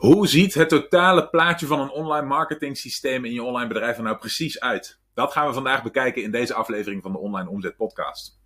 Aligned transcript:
Hoe 0.00 0.28
ziet 0.28 0.54
het 0.54 0.68
totale 0.68 1.28
plaatje 1.28 1.66
van 1.66 1.80
een 1.80 1.90
online 1.90 2.26
marketing 2.26 2.76
systeem 2.76 3.24
in 3.24 3.32
je 3.32 3.42
online 3.42 3.68
bedrijf 3.68 3.96
er 3.96 4.02
nou 4.02 4.16
precies 4.16 4.60
uit? 4.60 4.98
Dat 5.14 5.32
gaan 5.32 5.46
we 5.46 5.52
vandaag 5.52 5.82
bekijken 5.82 6.22
in 6.22 6.30
deze 6.30 6.54
aflevering 6.54 7.02
van 7.02 7.12
de 7.12 7.18
Online 7.18 7.48
Omzet 7.48 7.76
Podcast. 7.76 8.40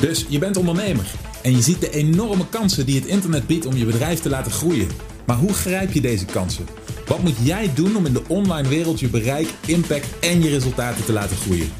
Dus 0.00 0.26
je 0.28 0.38
bent 0.38 0.56
ondernemer 0.56 1.06
en 1.42 1.50
je 1.50 1.62
ziet 1.62 1.80
de 1.80 1.90
enorme 1.90 2.48
kansen 2.48 2.86
die 2.86 3.00
het 3.00 3.08
internet 3.08 3.46
biedt 3.46 3.66
om 3.66 3.74
je 3.74 3.84
bedrijf 3.84 4.20
te 4.20 4.28
laten 4.28 4.52
groeien. 4.52 4.88
Maar 5.26 5.36
hoe 5.36 5.52
grijp 5.52 5.92
je 5.92 6.00
deze 6.00 6.26
kansen? 6.26 6.66
Wat 7.06 7.22
moet 7.22 7.46
jij 7.46 7.74
doen 7.74 7.96
om 7.96 8.06
in 8.06 8.12
de 8.12 8.24
online 8.28 8.68
wereld 8.68 9.00
je 9.00 9.08
bereik, 9.08 9.48
impact 9.66 10.18
en 10.18 10.42
je 10.42 10.50
resultaten 10.50 11.04
te 11.04 11.12
laten 11.12 11.36
groeien? 11.36 11.72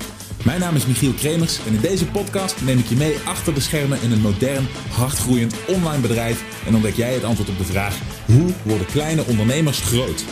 Mijn 0.45 0.61
naam 0.61 0.75
is 0.75 0.87
Michiel 0.87 1.13
Kremers 1.13 1.67
en 1.67 1.75
in 1.75 1.81
deze 1.81 2.07
podcast 2.07 2.63
neem 2.63 2.79
ik 2.79 2.87
je 2.87 2.97
mee 2.97 3.19
achter 3.25 3.55
de 3.55 3.61
schermen 3.61 4.03
in 4.03 4.13
een 4.13 4.21
modern, 4.21 4.67
hardgroeiend 4.91 5.55
online 5.69 6.03
bedrijf 6.03 6.67
en 6.67 6.75
ontdek 6.75 6.95
jij 6.95 7.15
het 7.15 7.25
antwoord 7.25 7.49
op 7.49 7.59
de 7.59 7.65
vraag: 7.65 8.14
hoe 8.27 8.53
worden 8.63 8.87
kleine 8.87 9.25
ondernemers 9.25 9.81
groot? 9.81 10.25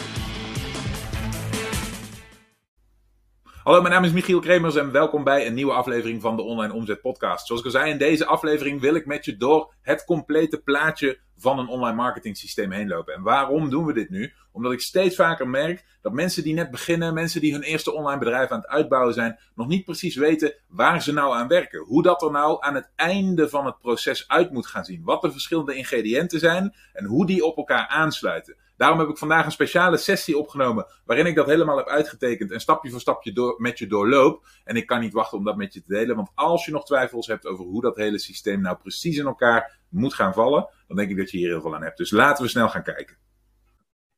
Hallo, 3.63 3.81
mijn 3.81 3.95
naam 3.95 4.05
is 4.05 4.13
Michiel 4.13 4.41
Kremers 4.41 4.77
en 4.77 4.93
welkom 4.93 5.25
bij 5.25 5.47
een 5.47 5.55
nieuwe 5.55 5.73
aflevering 5.73 6.21
van 6.21 6.37
de 6.37 6.43
Online 6.43 6.73
Omzet 6.73 7.01
Podcast. 7.01 7.47
Zoals 7.47 7.61
ik 7.61 7.67
al 7.67 7.73
zei, 7.73 7.91
in 7.91 7.99
deze 7.99 8.27
aflevering 8.27 8.81
wil 8.81 8.95
ik 8.95 9.07
met 9.07 9.25
je 9.25 9.37
door 9.37 9.75
het 9.83 10.05
complete 10.05 10.63
plaatje 10.63 11.19
van 11.37 11.59
een 11.59 11.69
online 11.69 11.97
marketing 11.97 12.37
systeem 12.37 12.71
heen 12.71 12.89
lopen. 12.89 13.15
En 13.15 13.23
waarom 13.23 13.71
doen 13.71 13.87
we 13.87 13.93
dit 13.93 14.11
nu? 14.11 14.33
Omdat 14.53 14.73
ik 14.73 14.81
steeds 14.81 15.17
vaker 15.17 15.49
merk 15.49 15.85
dat 16.01 16.13
mensen 16.13 16.43
die 16.43 16.55
net 16.55 16.71
beginnen, 16.71 17.15
mensen 17.15 17.41
die 17.41 17.53
hun 17.53 17.63
eerste 17.63 17.93
online 17.93 18.19
bedrijf 18.19 18.51
aan 18.51 18.61
het 18.61 18.69
uitbouwen 18.69 19.15
zijn, 19.15 19.39
nog 19.55 19.67
niet 19.67 19.85
precies 19.85 20.17
weten 20.17 20.55
waar 20.69 21.03
ze 21.03 21.13
nou 21.13 21.35
aan 21.35 21.49
werken. 21.49 21.85
Hoe 21.85 22.03
dat 22.03 22.23
er 22.23 22.31
nou 22.31 22.57
aan 22.61 22.75
het 22.75 22.91
einde 22.97 23.49
van 23.49 23.67
het 23.67 23.79
proces 23.79 24.29
uit 24.29 24.51
moet 24.51 24.67
gaan 24.67 24.85
zien. 24.85 25.03
Wat 25.05 25.23
de 25.23 25.33
verschillende 25.33 25.75
ingrediënten 25.75 26.39
zijn 26.39 26.75
en 26.93 27.05
hoe 27.05 27.27
die 27.27 27.45
op 27.45 27.57
elkaar 27.57 27.87
aansluiten. 27.87 28.57
Daarom 28.77 28.99
heb 28.99 29.09
ik 29.09 29.19
vandaag 29.19 29.45
een 29.45 29.53
speciale 29.53 29.97
sessie 29.97 30.39
opgenomen 30.39 30.87
waarin 31.05 31.27
ik 31.27 31.35
dat 31.35 31.47
helemaal 31.47 31.77
heb 31.77 31.87
uitgetekend 31.87 32.51
en 32.51 32.61
stapje 32.61 32.91
voor 32.91 33.01
stapje 33.01 33.33
door, 33.33 33.55
met 33.59 33.79
je 33.79 33.87
doorloop. 33.87 34.47
En 34.65 34.77
ik 34.77 34.87
kan 34.87 35.01
niet 35.01 35.13
wachten 35.13 35.39
om 35.39 35.45
dat 35.45 35.57
met 35.57 35.75
je 35.75 35.83
te 35.83 35.93
delen, 35.93 36.17
want 36.17 36.31
als 36.35 36.65
je 36.65 36.73
nog 36.73 36.85
twijfels 36.85 37.27
hebt 37.27 37.47
over 37.47 37.65
hoe 37.65 37.83
dat 37.83 37.97
hele 37.97 38.19
systeem 38.19 38.61
nou 38.61 38.77
precies 38.77 39.17
in 39.17 39.27
elkaar 39.27 39.81
moet 39.89 40.15
gaan 40.15 40.35
vallen, 40.35 40.69
dan 40.87 40.97
denk 40.97 41.11
ik 41.11 41.17
dat 41.17 41.31
je 41.31 41.37
hier 41.37 41.49
heel 41.49 41.61
veel 41.61 41.75
aan 41.75 41.83
hebt. 41.83 41.97
Dus 41.97 42.11
laten 42.11 42.45
we 42.45 42.51
snel 42.51 42.69
gaan 42.69 42.83
kijken. 42.83 43.17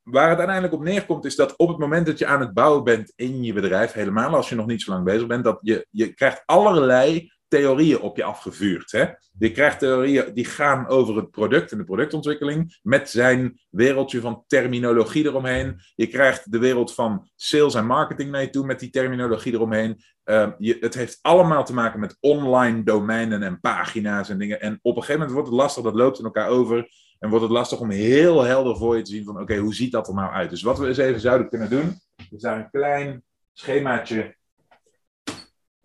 Waar 0.03 0.29
het 0.29 0.39
uiteindelijk 0.39 0.75
op 0.75 0.83
neerkomt 0.83 1.25
is 1.25 1.37
dat 1.37 1.57
op 1.57 1.69
het 1.69 1.79
moment 1.79 2.07
dat 2.07 2.19
je 2.19 2.27
aan 2.27 2.41
het 2.41 2.55
bouwen 2.55 2.85
bent 2.85 3.13
in 3.17 3.43
je 3.43 3.53
bedrijf, 3.53 3.93
helemaal 3.93 4.35
als 4.35 4.49
je 4.49 4.55
nog 4.55 4.67
niet 4.67 4.83
zo 4.83 4.93
lang 4.93 5.05
bezig 5.05 5.27
bent, 5.27 5.45
dat 5.45 5.59
je, 5.61 5.87
je 5.91 6.15
krijgt 6.15 6.43
allerlei 6.47 7.33
theorieën 7.55 8.01
op 8.01 8.17
je 8.17 8.25
afgevuurd. 8.25 8.93
Hè? 8.93 9.05
Je 9.39 9.51
krijgt 9.51 9.79
theorieën 9.79 10.35
die 10.35 10.45
gaan 10.45 10.87
over 10.89 11.17
het 11.17 11.31
product 11.31 11.73
en 11.73 11.79
de 11.79 11.85
productontwikkeling 11.85 12.79
met 12.83 13.11
zijn 13.11 13.61
wereldje 13.71 14.21
van 14.21 14.45
terminologie 14.47 15.25
eromheen. 15.25 15.81
Je 15.95 16.07
krijgt 16.07 16.53
de 16.53 16.59
wereld 16.59 16.95
van 16.95 17.29
sales 17.37 17.75
en 17.75 17.87
marketing 17.87 18.31
naar 18.31 18.41
je 18.41 18.51
toe 18.51 18.67
met 18.67 18.81
die 18.81 18.91
terminologie 18.91 19.53
eromheen. 19.53 20.03
Uh, 20.25 20.51
je, 20.59 20.77
het 20.81 20.95
heeft 20.95 21.19
allemaal 21.23 21.65
te 21.65 21.75
maken 21.75 22.01
met 22.01 22.17
online 22.21 22.83
domeinen 22.83 23.43
en 23.43 23.61
pagina's 23.61 24.29
en 24.29 24.39
dingen. 24.39 24.61
En 24.61 24.79
op 24.83 24.97
een 24.97 25.03
gegeven 25.03 25.21
moment 25.21 25.33
wordt 25.33 25.49
het 25.49 25.59
lastig, 25.59 25.83
dat 25.83 25.95
loopt 25.95 26.19
in 26.19 26.25
elkaar 26.25 26.49
over. 26.49 26.89
En 27.19 27.29
wordt 27.29 27.45
het 27.45 27.55
lastig 27.55 27.81
om 27.81 27.91
heel 27.91 28.43
helder 28.43 28.77
voor 28.77 28.97
je 28.97 29.03
te 29.03 29.11
zien 29.11 29.25
van 29.25 29.41
oké, 29.41 29.57
hoe 29.57 29.75
ziet 29.75 29.93
dat 29.93 30.09
er 30.09 30.15
nou 30.15 30.33
uit? 30.33 30.51
Dus 30.51 30.63
wat 30.63 30.79
we 30.79 30.87
eens 30.87 30.97
even 30.97 31.21
zouden 31.21 31.49
kunnen 31.49 31.71
doen, 31.71 32.01
is 32.31 32.43
daar 32.43 32.59
een 32.59 32.71
klein 32.71 33.25
schemaatje 33.53 34.37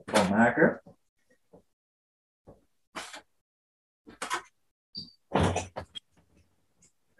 van 0.05 0.29
maken. 0.29 0.81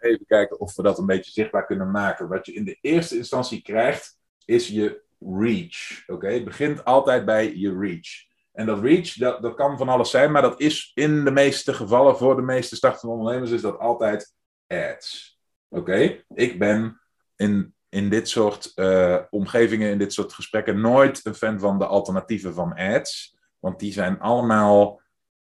Even 0.00 0.26
kijken 0.26 0.60
of 0.60 0.76
we 0.76 0.82
dat 0.82 0.98
een 0.98 1.06
beetje 1.06 1.30
zichtbaar 1.30 1.66
kunnen 1.66 1.90
maken. 1.90 2.28
Wat 2.28 2.46
je 2.46 2.52
in 2.52 2.64
de 2.64 2.78
eerste 2.80 3.16
instantie 3.16 3.62
krijgt, 3.62 4.18
is 4.44 4.68
je 4.68 5.02
reach. 5.18 6.02
Oké, 6.06 6.28
Het 6.28 6.44
begint 6.44 6.84
altijd 6.84 7.24
bij 7.24 7.56
je 7.56 7.78
reach. 7.78 8.28
En 8.52 8.66
dat 8.66 8.80
reach, 8.80 9.12
dat, 9.12 9.42
dat 9.42 9.54
kan 9.54 9.78
van 9.78 9.88
alles 9.88 10.10
zijn, 10.10 10.32
maar 10.32 10.42
dat 10.42 10.60
is 10.60 10.90
in 10.94 11.24
de 11.24 11.30
meeste 11.30 11.74
gevallen, 11.74 12.16
voor 12.16 12.36
de 12.36 12.42
meeste 12.42 12.76
startende 12.76 13.14
ondernemers, 13.14 13.50
is 13.50 13.60
dat 13.60 13.78
altijd 13.78 14.34
ads. 14.66 15.38
Oké, 15.68 16.24
ik 16.34 16.58
ben 16.58 17.00
in, 17.36 17.74
in 17.88 18.08
dit 18.08 18.28
soort 18.28 18.72
uh, 18.74 19.18
omgevingen, 19.30 19.90
in 19.90 19.98
dit 19.98 20.12
soort 20.12 20.32
gesprekken, 20.32 20.80
nooit 20.80 21.26
een 21.26 21.34
fan 21.34 21.58
van 21.60 21.78
de 21.78 21.86
alternatieven 21.86 22.54
van 22.54 22.74
ads. 22.74 23.36
Want 23.58 23.78
die 23.78 23.92
zijn 23.92 24.20
allemaal 24.20 25.00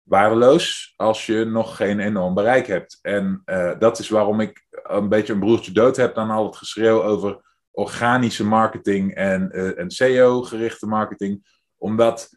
waardeloos 0.04 0.94
als 0.96 1.26
je 1.26 1.44
nog 1.44 1.76
geen 1.76 2.00
enorm 2.00 2.34
bereik 2.34 2.66
hebt. 2.66 2.98
En 3.02 3.42
uh, 3.46 3.78
dat 3.78 3.98
is 3.98 4.08
waarom 4.08 4.40
ik 4.40 4.66
een 4.70 5.08
beetje 5.08 5.32
een 5.32 5.40
broertje 5.40 5.72
dood 5.72 5.96
heb 5.96 6.14
dan 6.14 6.30
al 6.30 6.46
het 6.46 6.56
geschreeuw 6.56 7.02
over 7.02 7.42
organische 7.70 8.44
marketing 8.44 9.14
en, 9.14 9.50
uh, 9.52 9.78
en 9.78 9.90
SEO-gerichte 9.90 10.86
marketing. 10.86 11.62
Omdat 11.76 12.30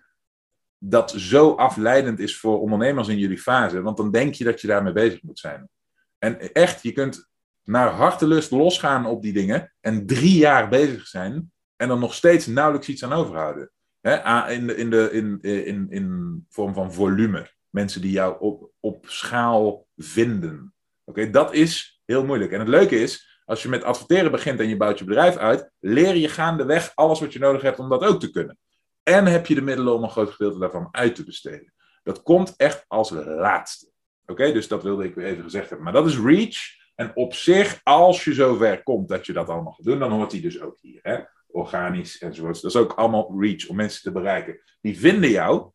dat 0.78 1.12
zo 1.12 1.52
afleidend 1.52 2.20
is 2.20 2.40
voor 2.40 2.60
ondernemers 2.60 3.08
in 3.08 3.18
jullie 3.18 3.38
fase. 3.38 3.82
Want 3.82 3.98
dan 3.98 4.12
denk 4.12 4.34
je 4.34 4.44
dat 4.44 4.62
je 4.62 4.68
daarmee 4.68 4.94
bezig 4.94 5.22
moet 5.22 5.40
zijn. 5.40 5.70
En 6.18 6.54
echt, 6.54 6.84
je 6.84 6.92
kunt 6.92 7.30
naar 7.64 7.90
hartelust 7.90 8.52
losgaan 8.52 9.06
op 9.06 9.22
die 9.22 9.34
dingen 9.34 9.74
en 9.80 10.06
drie 10.06 10.38
jaar 10.38 10.70
bezig 10.70 11.08
zijn 11.08 11.52
en 11.76 11.88
dan 11.88 12.00
nog 12.00 12.14
steeds 12.14 12.46
nauwelijks 12.46 12.88
iets 12.88 13.04
aan 13.04 13.14
overhouden. 13.14 13.72
In, 14.02 14.68
de, 14.68 14.76
in, 14.76 14.90
de, 14.90 15.12
in, 15.12 15.42
in, 15.42 15.88
in 15.90 16.46
vorm 16.50 16.74
van 16.74 16.94
volume. 16.94 17.56
Mensen 17.78 18.02
die 18.02 18.12
jou 18.12 18.40
op, 18.40 18.72
op 18.80 19.06
schaal 19.08 19.88
vinden. 19.96 20.74
Oké, 21.04 21.30
dat 21.30 21.54
is 21.54 22.02
heel 22.06 22.26
moeilijk. 22.26 22.52
En 22.52 22.60
het 22.60 22.68
leuke 22.68 23.00
is, 23.00 23.42
als 23.46 23.64
je 23.64 23.70
met 23.70 23.84
adverteren 23.84 24.32
begint 24.32 24.60
en 24.60 24.68
je 24.68 24.78
bouwt 24.78 25.00
je 25.00 25.06
bedrijf 25.06 25.36
uit, 25.36 25.72
leer 25.80 26.16
je 26.16 26.28
gaandeweg 26.28 26.92
alles 26.96 27.20
wat 27.20 27.34
je 27.34 27.40
nodig 27.40 27.62
hebt 27.62 27.80
om 27.80 27.90
dat 27.90 28.04
ook 28.04 28.20
te 28.20 28.32
kunnen. 28.32 28.58
En 29.04 29.26
heb 29.26 29.46
je 29.46 29.56
de 29.56 29.62
middelen 29.62 29.94
om 29.94 30.04
een 30.04 30.10
groot 30.10 30.32
gedeelte 30.32 30.60
daarvan 30.60 30.88
uit 30.92 31.16
te 31.16 31.24
besteden. 31.24 31.74
Dat 32.04 32.22
komt 32.22 32.54
echt 32.56 32.86
als 32.88 33.10
laatste. 33.10 33.92
Oké, 34.26 34.52
dus 34.52 34.68
dat 34.68 34.84
wilde 34.84 35.04
ik 35.04 35.16
weer 35.16 35.26
even 35.26 35.44
gezegd 35.44 35.68
hebben. 35.68 35.84
Maar 35.84 35.94
dat 35.94 36.08
is 36.08 36.20
reach. 36.20 36.58
En 36.96 37.12
op 37.16 37.34
zich, 37.34 37.80
als 37.84 38.24
je 38.24 38.34
zover 38.34 38.84
komt 38.84 39.10
dat 39.10 39.26
je 39.26 39.34
dat 39.34 39.50
allemaal 39.50 39.74
gaat 39.74 39.86
doen, 39.86 40.00
dan 40.00 40.12
hoort 40.12 40.32
hij 40.32 40.42
dus 40.42 40.62
ook 40.62 40.78
hier. 40.82 41.00
Hè? 41.02 41.20
Organisch 41.48 42.20
enzovoorts. 42.20 42.62
Dat 42.62 42.72
is 42.72 42.78
ook 42.78 42.94
allemaal 42.94 43.36
reach 43.40 43.68
om 43.68 43.76
mensen 43.76 44.02
te 44.02 44.12
bereiken. 44.12 44.60
Die 44.82 45.00
vinden 45.00 45.30
jou 45.30 45.72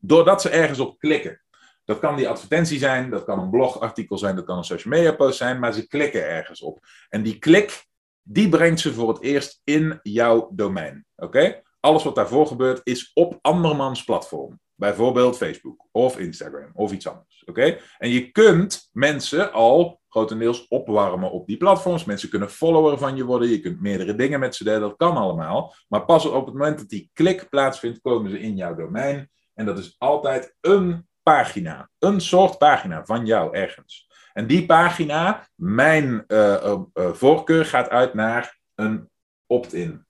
doordat 0.00 0.42
ze 0.42 0.48
ergens 0.48 0.78
op 0.78 0.98
klikken. 0.98 1.42
Dat 1.84 1.98
kan 1.98 2.16
die 2.16 2.28
advertentie 2.28 2.78
zijn, 2.78 3.10
dat 3.10 3.24
kan 3.24 3.38
een 3.38 3.50
blogartikel 3.50 4.18
zijn, 4.18 4.36
dat 4.36 4.44
kan 4.44 4.56
een 4.56 4.64
social 4.64 4.94
media 4.94 5.12
post 5.12 5.36
zijn, 5.36 5.58
maar 5.58 5.72
ze 5.72 5.86
klikken 5.86 6.28
ergens 6.28 6.60
op. 6.60 6.78
En 7.08 7.22
die 7.22 7.38
klik, 7.38 7.86
die 8.22 8.48
brengt 8.48 8.80
ze 8.80 8.92
voor 8.92 9.08
het 9.08 9.22
eerst 9.22 9.60
in 9.64 10.00
jouw 10.02 10.50
domein. 10.52 11.06
Oké? 11.16 11.62
Alles 11.80 12.04
wat 12.04 12.14
daarvoor 12.14 12.46
gebeurt 12.46 12.80
is 12.84 13.10
op 13.14 13.38
andermans 13.40 14.04
platform. 14.04 14.60
Bijvoorbeeld 14.74 15.36
Facebook 15.36 15.86
of 15.92 16.18
Instagram 16.18 16.70
of 16.74 16.92
iets 16.92 17.08
anders. 17.08 17.42
Oké? 17.46 17.78
En 17.98 18.10
je 18.10 18.30
kunt 18.30 18.88
mensen 18.92 19.52
al 19.52 20.00
grotendeels 20.08 20.68
opwarmen 20.68 21.30
op 21.30 21.46
die 21.46 21.56
platforms. 21.56 22.04
Mensen 22.04 22.28
kunnen 22.28 22.50
follower 22.50 22.98
van 22.98 23.16
je 23.16 23.24
worden. 23.24 23.48
Je 23.48 23.60
kunt 23.60 23.80
meerdere 23.80 24.14
dingen 24.14 24.40
met 24.40 24.54
ze 24.54 24.64
delen. 24.64 24.80
Dat 24.80 24.96
kan 24.96 25.16
allemaal. 25.16 25.74
Maar 25.88 26.04
pas 26.04 26.24
op 26.24 26.44
het 26.44 26.54
moment 26.54 26.78
dat 26.78 26.88
die 26.88 27.10
klik 27.12 27.48
plaatsvindt, 27.48 28.00
komen 28.00 28.30
ze 28.30 28.40
in 28.40 28.56
jouw 28.56 28.74
domein. 28.74 29.30
En 29.60 29.66
dat 29.66 29.78
is 29.78 29.94
altijd 29.98 30.56
een 30.60 31.08
pagina. 31.22 31.90
Een 31.98 32.20
soort 32.20 32.58
pagina 32.58 33.04
van 33.04 33.26
jou 33.26 33.56
ergens. 33.56 34.10
En 34.32 34.46
die 34.46 34.66
pagina, 34.66 35.48
mijn 35.54 36.24
uh, 36.28 36.62
uh, 36.64 36.80
uh, 36.94 37.12
voorkeur 37.12 37.64
gaat 37.64 37.88
uit 37.88 38.14
naar 38.14 38.58
een 38.74 39.10
opt-in. 39.46 40.06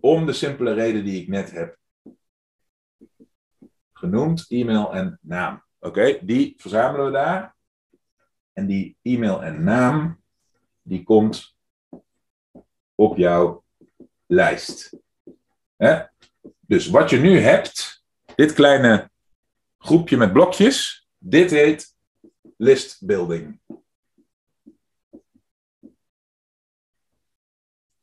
Om 0.00 0.26
de 0.26 0.32
simpele 0.32 0.72
reden 0.72 1.04
die 1.04 1.22
ik 1.22 1.28
net 1.28 1.50
heb 1.50 1.78
genoemd, 3.92 4.44
e-mail 4.48 4.94
en 4.94 5.18
naam. 5.22 5.64
Oké, 5.78 6.18
die 6.22 6.54
verzamelen 6.56 7.06
we 7.06 7.12
daar. 7.12 7.56
En 8.52 8.66
die 8.66 8.96
e-mail 9.02 9.42
en 9.42 9.64
naam, 9.64 10.22
die 10.82 11.02
komt 11.02 11.56
op 12.94 13.16
jouw 13.16 13.64
lijst. 14.26 14.96
Hè? 15.76 16.02
Dus 16.60 16.88
wat 16.88 17.10
je 17.10 17.18
nu 17.18 17.38
hebt, 17.38 17.97
dit 18.38 18.52
kleine 18.52 19.10
groepje 19.78 20.16
met 20.16 20.32
blokjes, 20.32 21.08
dit 21.18 21.50
heet 21.50 21.94
list 22.56 23.06
building. 23.06 23.60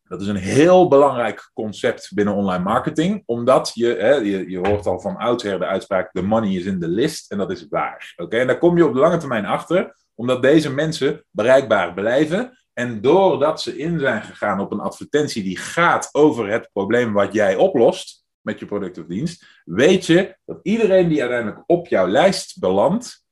Dat 0.04 0.22
is 0.22 0.28
een 0.28 0.36
heel 0.36 0.88
belangrijk 0.88 1.52
concept 1.54 2.12
binnen 2.14 2.34
online 2.34 2.64
marketing, 2.64 3.24
omdat 3.26 3.72
je, 3.74 3.88
hè, 3.88 4.14
je, 4.14 4.50
je 4.50 4.58
hoort 4.58 4.86
al 4.86 5.00
van 5.00 5.18
oudsher 5.18 5.60
de 5.60 5.66
uitspraak: 5.66 6.12
the 6.12 6.22
money 6.22 6.54
is 6.54 6.66
in 6.66 6.80
the 6.80 6.88
list, 6.88 7.31
en 7.31 7.38
dat 7.38 7.52
is 7.52 7.68
waar. 7.70 8.14
Oké, 8.16 8.38
En 8.38 8.48
daar 8.48 8.58
kom 8.58 8.78
je 8.78 8.86
op 8.86 8.94
de 8.94 9.00
lange 9.00 9.18
termijn 9.18 9.46
achter, 9.46 9.96
omdat 10.16 10.42
deze 10.42 10.74
mensen 10.74 11.26
bereikbaar 11.31 11.94
blijven. 11.94 12.58
En 12.74 13.02
doordat 13.02 13.62
ze 13.62 13.78
in 13.78 14.00
zijn 14.00 14.24
gegaan 14.24 14.60
op 14.60 14.72
een 14.72 14.80
advertentie 14.80 15.44
die 15.44 15.58
gaat 15.58 16.10
over 16.12 16.48
het 16.48 16.70
probleem 16.74 17.14
wat 17.14 17.34
jij 17.34 17.56
oplost 17.56 18.25
met 18.45 18.59
je 18.59 18.65
product 18.65 18.97
of 18.97 19.06
dienst, 19.06 19.62
weet 19.65 20.06
je 20.06 20.38
dat 20.45 20.59
iedereen 20.62 21.07
die 21.07 21.21
uiteindelijk 21.21 21.63
op 21.65 21.88
jouw 21.88 22.07
lijst 22.07 22.59
belandt, 22.59 23.24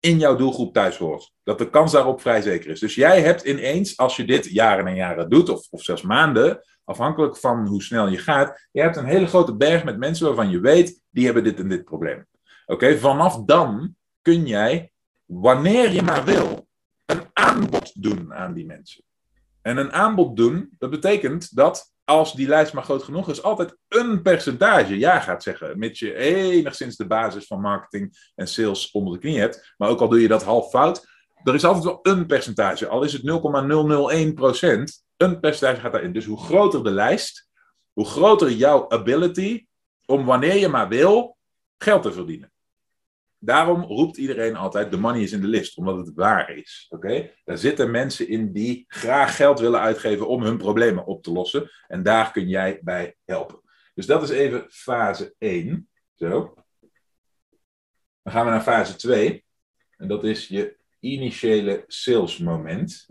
in 0.00 0.18
jouw 0.18 0.36
doelgroep 0.36 0.72
thuis 0.72 0.96
hoort. 0.96 1.32
Dat 1.42 1.58
de 1.58 1.70
kans 1.70 1.92
daarop 1.92 2.20
vrij 2.20 2.42
zeker 2.42 2.70
is. 2.70 2.80
Dus 2.80 2.94
jij 2.94 3.20
hebt 3.22 3.42
ineens, 3.42 3.96
als 3.96 4.16
je 4.16 4.24
dit 4.24 4.44
jaren 4.44 4.86
en 4.86 4.94
jaren 4.94 5.30
doet, 5.30 5.48
of, 5.48 5.66
of 5.70 5.82
zelfs 5.82 6.02
maanden, 6.02 6.60
afhankelijk 6.84 7.36
van 7.36 7.66
hoe 7.66 7.82
snel 7.82 8.08
je 8.08 8.18
gaat, 8.18 8.68
je 8.72 8.80
hebt 8.80 8.96
een 8.96 9.04
hele 9.04 9.26
grote 9.26 9.56
berg 9.56 9.84
met 9.84 9.98
mensen 9.98 10.26
waarvan 10.26 10.50
je 10.50 10.60
weet, 10.60 11.02
die 11.10 11.24
hebben 11.24 11.44
dit 11.44 11.58
en 11.58 11.68
dit 11.68 11.84
probleem. 11.84 12.26
Oké, 12.66 12.98
vanaf 12.98 13.44
dan 13.44 13.96
kun 14.22 14.46
jij, 14.46 14.92
wanneer 15.24 15.92
je 15.92 16.02
maar 16.02 16.24
wil, 16.24 16.68
een 17.06 17.22
aanbod 17.32 18.02
doen 18.02 18.34
aan 18.34 18.54
die 18.54 18.66
mensen. 18.66 19.04
En 19.62 19.76
een 19.76 19.92
aanbod 19.92 20.36
doen, 20.36 20.70
dat 20.78 20.90
betekent 20.90 21.56
dat 21.56 21.92
als 22.08 22.32
die 22.32 22.48
lijst 22.48 22.72
maar 22.72 22.82
groot 22.82 23.02
genoeg 23.02 23.30
is, 23.30 23.42
altijd 23.42 23.76
een 23.88 24.22
percentage 24.22 24.98
ja 24.98 25.20
gaat 25.20 25.42
zeggen. 25.42 25.78
Mits 25.78 25.98
je 25.98 26.14
enigszins 26.14 26.96
de 26.96 27.06
basis 27.06 27.46
van 27.46 27.60
marketing 27.60 28.30
en 28.34 28.48
sales 28.48 28.90
onder 28.90 29.12
de 29.12 29.18
knie 29.18 29.38
hebt. 29.38 29.74
Maar 29.76 29.88
ook 29.88 30.00
al 30.00 30.08
doe 30.08 30.20
je 30.20 30.28
dat 30.28 30.42
half 30.42 30.70
fout, 30.70 31.06
er 31.44 31.54
is 31.54 31.64
altijd 31.64 31.84
wel 31.84 31.98
een 32.02 32.26
percentage. 32.26 32.88
Al 32.88 33.02
is 33.02 33.12
het 33.12 33.22
0,001 33.22 34.34
procent, 34.34 35.04
een 35.16 35.40
percentage 35.40 35.80
gaat 35.80 35.92
daarin. 35.92 36.12
Dus 36.12 36.24
hoe 36.24 36.40
groter 36.40 36.84
de 36.84 36.90
lijst, 36.90 37.48
hoe 37.92 38.06
groter 38.06 38.50
jouw 38.50 38.88
ability 38.88 39.66
om 40.06 40.24
wanneer 40.24 40.56
je 40.56 40.68
maar 40.68 40.88
wil 40.88 41.36
geld 41.78 42.02
te 42.02 42.12
verdienen. 42.12 42.52
Daarom 43.38 43.82
roept 43.82 44.16
iedereen 44.16 44.56
altijd: 44.56 44.90
de 44.90 44.96
money 44.96 45.22
is 45.22 45.32
in 45.32 45.40
de 45.40 45.46
list, 45.46 45.76
omdat 45.76 45.96
het 45.96 46.14
waar 46.14 46.50
is. 46.56 46.86
Oké? 46.88 47.30
Daar 47.44 47.58
zitten 47.58 47.90
mensen 47.90 48.28
in 48.28 48.52
die 48.52 48.84
graag 48.88 49.36
geld 49.36 49.60
willen 49.60 49.80
uitgeven 49.80 50.28
om 50.28 50.42
hun 50.42 50.58
problemen 50.58 51.06
op 51.06 51.22
te 51.22 51.32
lossen. 51.32 51.70
En 51.86 52.02
daar 52.02 52.32
kun 52.32 52.48
jij 52.48 52.80
bij 52.82 53.16
helpen. 53.24 53.60
Dus 53.94 54.06
dat 54.06 54.22
is 54.22 54.30
even 54.30 54.66
fase 54.70 55.34
1. 55.38 55.88
Zo. 56.14 56.54
Dan 58.22 58.32
gaan 58.32 58.44
we 58.44 58.50
naar 58.50 58.62
fase 58.62 58.96
2. 58.96 59.44
En 59.96 60.08
dat 60.08 60.24
is 60.24 60.48
je 60.48 60.76
initiële 61.00 61.84
salesmoment. 61.86 63.08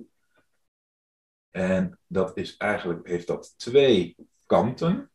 En 1.52 2.00
dat 2.08 2.38
is 2.38 2.58
eigenlijk, 2.58 3.08
heeft 3.08 3.28
dat 3.28 3.54
twee 3.58 4.16
kanten. 4.46 5.12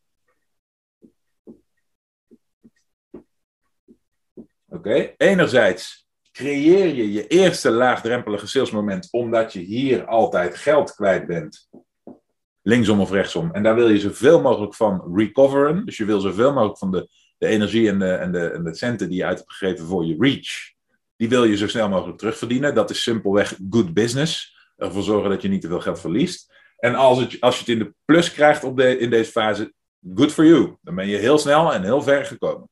Oké, 4.83 5.13
enerzijds 5.17 6.07
creëer 6.31 6.95
je 6.95 7.11
je 7.11 7.27
eerste 7.27 7.71
laagdrempelige 7.71 8.47
salesmoment 8.47 9.07
omdat 9.11 9.53
je 9.53 9.59
hier 9.59 10.05
altijd 10.05 10.55
geld 10.55 10.95
kwijt 10.95 11.27
bent. 11.27 11.69
Linksom 12.61 12.99
of 12.99 13.11
rechtsom. 13.11 13.51
En 13.53 13.63
daar 13.63 13.75
wil 13.75 13.89
je 13.89 13.99
zoveel 13.99 14.41
mogelijk 14.41 14.75
van 14.75 15.15
recoveren. 15.15 15.85
Dus 15.85 15.97
je 15.97 16.05
wil 16.05 16.19
zoveel 16.19 16.53
mogelijk 16.53 16.77
van 16.77 16.91
de, 16.91 17.09
de 17.37 17.47
energie 17.47 17.89
en 17.89 17.99
de, 17.99 18.11
en, 18.11 18.31
de, 18.31 18.49
en 18.49 18.63
de 18.63 18.75
centen 18.75 19.09
die 19.09 19.17
je 19.17 19.25
uit 19.25 19.37
hebt 19.37 19.53
gegeven 19.53 19.85
voor 19.85 20.05
je 20.05 20.15
reach. 20.19 20.71
Die 21.15 21.29
wil 21.29 21.43
je 21.43 21.57
zo 21.57 21.67
snel 21.67 21.89
mogelijk 21.89 22.17
terugverdienen. 22.17 22.75
Dat 22.75 22.89
is 22.89 23.03
simpelweg 23.03 23.57
good 23.69 23.93
business. 23.93 24.57
Ervoor 24.77 25.03
zorgen 25.03 25.29
dat 25.29 25.41
je 25.41 25.47
niet 25.47 25.61
te 25.61 25.67
veel 25.67 25.81
geld 25.81 25.99
verliest. 25.99 26.53
En 26.77 26.95
als, 26.95 27.19
het, 27.19 27.41
als 27.41 27.53
je 27.55 27.59
het 27.59 27.69
in 27.69 27.79
de 27.79 27.93
plus 28.05 28.33
krijgt 28.33 28.63
op 28.63 28.77
de, 28.77 28.97
in 28.97 29.09
deze 29.09 29.31
fase, 29.31 29.73
good 30.15 30.31
for 30.31 30.45
you. 30.45 30.77
Dan 30.81 30.95
ben 30.95 31.07
je 31.07 31.17
heel 31.17 31.37
snel 31.37 31.73
en 31.73 31.83
heel 31.83 32.01
ver 32.01 32.25
gekomen. 32.25 32.71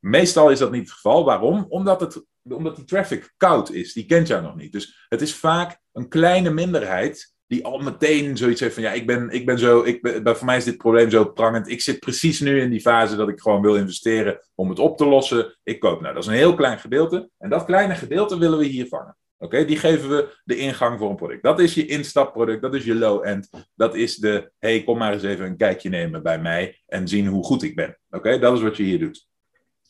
Meestal 0.00 0.50
is 0.50 0.58
dat 0.58 0.70
niet 0.70 0.80
het 0.80 0.90
geval. 0.90 1.24
Waarom? 1.24 1.66
Omdat, 1.68 2.00
het, 2.00 2.24
omdat 2.42 2.76
die 2.76 2.84
traffic 2.84 3.34
koud 3.36 3.70
is. 3.70 3.92
Die 3.92 4.06
kent 4.06 4.26
jou 4.26 4.42
nog 4.42 4.56
niet. 4.56 4.72
Dus 4.72 5.06
het 5.08 5.20
is 5.20 5.34
vaak 5.34 5.80
een 5.92 6.08
kleine 6.08 6.50
minderheid 6.50 7.34
die 7.46 7.64
al 7.64 7.78
meteen 7.78 8.36
zoiets 8.36 8.60
heeft 8.60 8.74
van 8.74 8.82
ja, 8.82 8.92
ik 8.92 9.06
ben, 9.06 9.30
ik 9.30 9.46
ben 9.46 9.58
zo, 9.58 9.82
ik 9.82 10.02
ben, 10.02 10.36
voor 10.36 10.46
mij 10.46 10.56
is 10.56 10.64
dit 10.64 10.76
probleem 10.76 11.10
zo 11.10 11.24
prangend. 11.24 11.68
Ik 11.68 11.80
zit 11.80 11.98
precies 11.98 12.40
nu 12.40 12.60
in 12.60 12.70
die 12.70 12.80
fase 12.80 13.16
dat 13.16 13.28
ik 13.28 13.40
gewoon 13.40 13.62
wil 13.62 13.76
investeren 13.76 14.40
om 14.54 14.68
het 14.68 14.78
op 14.78 14.96
te 14.96 15.06
lossen. 15.06 15.58
Ik 15.62 15.80
koop. 15.80 16.00
Nou, 16.00 16.14
dat 16.14 16.22
is 16.22 16.28
een 16.28 16.36
heel 16.36 16.54
klein 16.54 16.78
gedeelte. 16.78 17.30
En 17.38 17.50
dat 17.50 17.64
kleine 17.64 17.94
gedeelte 17.94 18.38
willen 18.38 18.58
we 18.58 18.64
hier 18.64 18.86
vangen. 18.86 19.16
Oké, 19.38 19.64
die 19.64 19.76
geven 19.76 20.08
we 20.08 20.40
de 20.44 20.56
ingang 20.56 20.98
voor 20.98 21.10
een 21.10 21.16
product. 21.16 21.42
Dat 21.42 21.60
is 21.60 21.74
je 21.74 21.86
instapproduct, 21.86 22.62
dat 22.62 22.74
is 22.74 22.84
je 22.84 22.94
low-end. 22.94 23.50
Dat 23.74 23.94
is 23.94 24.16
de, 24.16 24.52
hey, 24.58 24.82
kom 24.82 24.98
maar 24.98 25.12
eens 25.12 25.22
even 25.22 25.46
een 25.46 25.56
kijkje 25.56 25.88
nemen 25.88 26.22
bij 26.22 26.40
mij 26.40 26.82
en 26.86 27.08
zien 27.08 27.26
hoe 27.26 27.44
goed 27.44 27.62
ik 27.62 27.74
ben. 27.74 27.98
Oké, 28.10 28.38
dat 28.38 28.56
is 28.56 28.62
wat 28.62 28.76
je 28.76 28.82
hier 28.82 28.98
doet. 28.98 29.28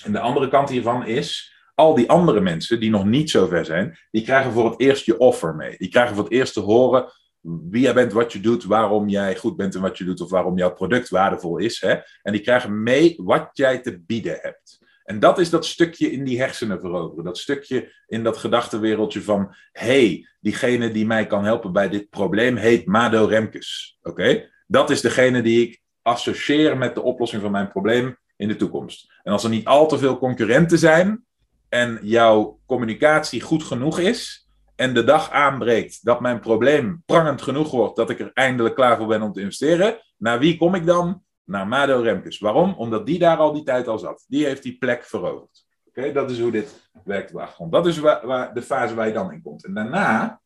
En 0.05 0.13
de 0.13 0.21
andere 0.21 0.49
kant 0.49 0.69
hiervan 0.69 1.07
is, 1.07 1.55
al 1.75 1.95
die 1.95 2.09
andere 2.09 2.41
mensen 2.41 2.81
die 2.81 2.91
nog 2.91 3.05
niet 3.05 3.31
zo 3.31 3.47
ver 3.47 3.65
zijn, 3.65 3.99
die 4.11 4.23
krijgen 4.23 4.53
voor 4.53 4.71
het 4.71 4.81
eerst 4.81 5.05
je 5.05 5.19
offer 5.19 5.55
mee. 5.55 5.75
Die 5.79 5.89
krijgen 5.89 6.15
voor 6.15 6.25
het 6.25 6.33
eerst 6.33 6.53
te 6.53 6.61
horen 6.61 7.13
wie 7.43 7.83
jij 7.83 7.95
bent, 7.95 8.13
wat 8.13 8.33
je 8.33 8.41
doet, 8.41 8.65
waarom 8.65 9.09
jij 9.09 9.37
goed 9.37 9.57
bent 9.57 9.75
en 9.75 9.81
wat 9.81 9.99
je 9.99 10.05
doet, 10.05 10.21
of 10.21 10.31
waarom 10.31 10.59
jouw 10.59 10.73
product 10.73 11.09
waardevol 11.09 11.59
is. 11.59 11.81
Hè? 11.81 11.97
En 12.23 12.33
die 12.33 12.41
krijgen 12.41 12.83
mee 12.83 13.15
wat 13.17 13.51
jij 13.53 13.79
te 13.79 14.01
bieden 14.01 14.39
hebt. 14.41 14.79
En 15.05 15.19
dat 15.19 15.39
is 15.39 15.51
dat 15.51 15.67
stukje 15.67 16.11
in 16.11 16.25
die 16.25 16.41
hersenen 16.41 16.81
veroveren. 16.81 17.25
Dat 17.25 17.39
stukje 17.39 17.93
in 18.07 18.23
dat 18.23 18.37
gedachtenwereldje 18.37 19.23
van: 19.23 19.55
hey, 19.73 20.29
diegene 20.41 20.91
die 20.91 21.07
mij 21.07 21.27
kan 21.27 21.45
helpen 21.45 21.73
bij 21.73 21.89
dit 21.89 22.11
probleem 22.11 22.57
heet 22.57 22.87
Mado 22.87 23.25
Remkes. 23.25 23.99
Oké? 24.03 24.51
Dat 24.67 24.91
is 24.91 25.01
degene 25.01 25.43
die 25.43 25.69
ik 25.69 25.81
associeer 26.03 26.77
met 26.77 26.95
de 26.95 27.03
oplossing 27.03 27.43
van 27.43 27.51
mijn 27.51 27.69
probleem 27.69 28.17
in 28.41 28.49
de 28.49 28.57
toekomst. 28.57 29.13
En 29.23 29.33
als 29.33 29.45
er 29.45 29.51
niet 29.51 29.67
al 29.67 29.89
te 29.89 29.99
veel 29.99 30.19
concurrenten 30.19 30.79
zijn 30.79 31.25
en 31.69 31.99
jouw 32.03 32.61
communicatie 32.67 33.41
goed 33.41 33.63
genoeg 33.63 33.99
is 33.99 34.49
en 34.77 34.95
de 34.95 35.05
dag 35.05 35.31
aanbreekt 35.31 36.05
dat 36.05 36.21
mijn 36.21 36.41
probleem 36.41 37.03
prangend 37.07 37.43
genoeg 37.43 37.71
wordt 37.71 37.97
dat 37.97 38.11
ik 38.11 38.21
er 38.21 38.31
eindelijk 38.35 38.75
klaar 38.75 38.97
voor 38.97 39.07
ben 39.07 39.23
om 39.23 39.33
te 39.33 39.41
investeren, 39.41 39.99
naar 40.17 40.39
wie 40.39 40.57
kom 40.57 40.75
ik 40.75 40.87
dan? 40.87 41.23
Naar 41.45 41.69
Mado 41.69 42.01
Remkes. 42.01 42.39
Waarom? 42.39 42.75
Omdat 42.75 43.07
die 43.07 43.19
daar 43.19 43.37
al 43.37 43.53
die 43.53 43.63
tijd 43.63 43.89
al 43.89 43.99
zat. 43.99 44.25
Die 44.29 44.45
heeft 44.45 44.63
die 44.63 44.79
plek 44.79 45.05
veroverd. 45.05 45.67
Oké, 45.85 46.13
dat 46.13 46.31
is 46.31 46.41
hoe 46.41 46.51
dit 46.51 46.91
werkt 47.05 47.33
op 47.59 47.73
Dat 47.73 47.87
is 47.87 47.99
waar, 47.99 48.27
waar, 48.27 48.55
de 48.55 48.63
fase 48.63 48.95
waar 48.95 49.07
je 49.07 49.13
dan 49.13 49.33
in 49.33 49.43
komt. 49.43 49.65
En 49.65 49.75
daarna 49.75 50.41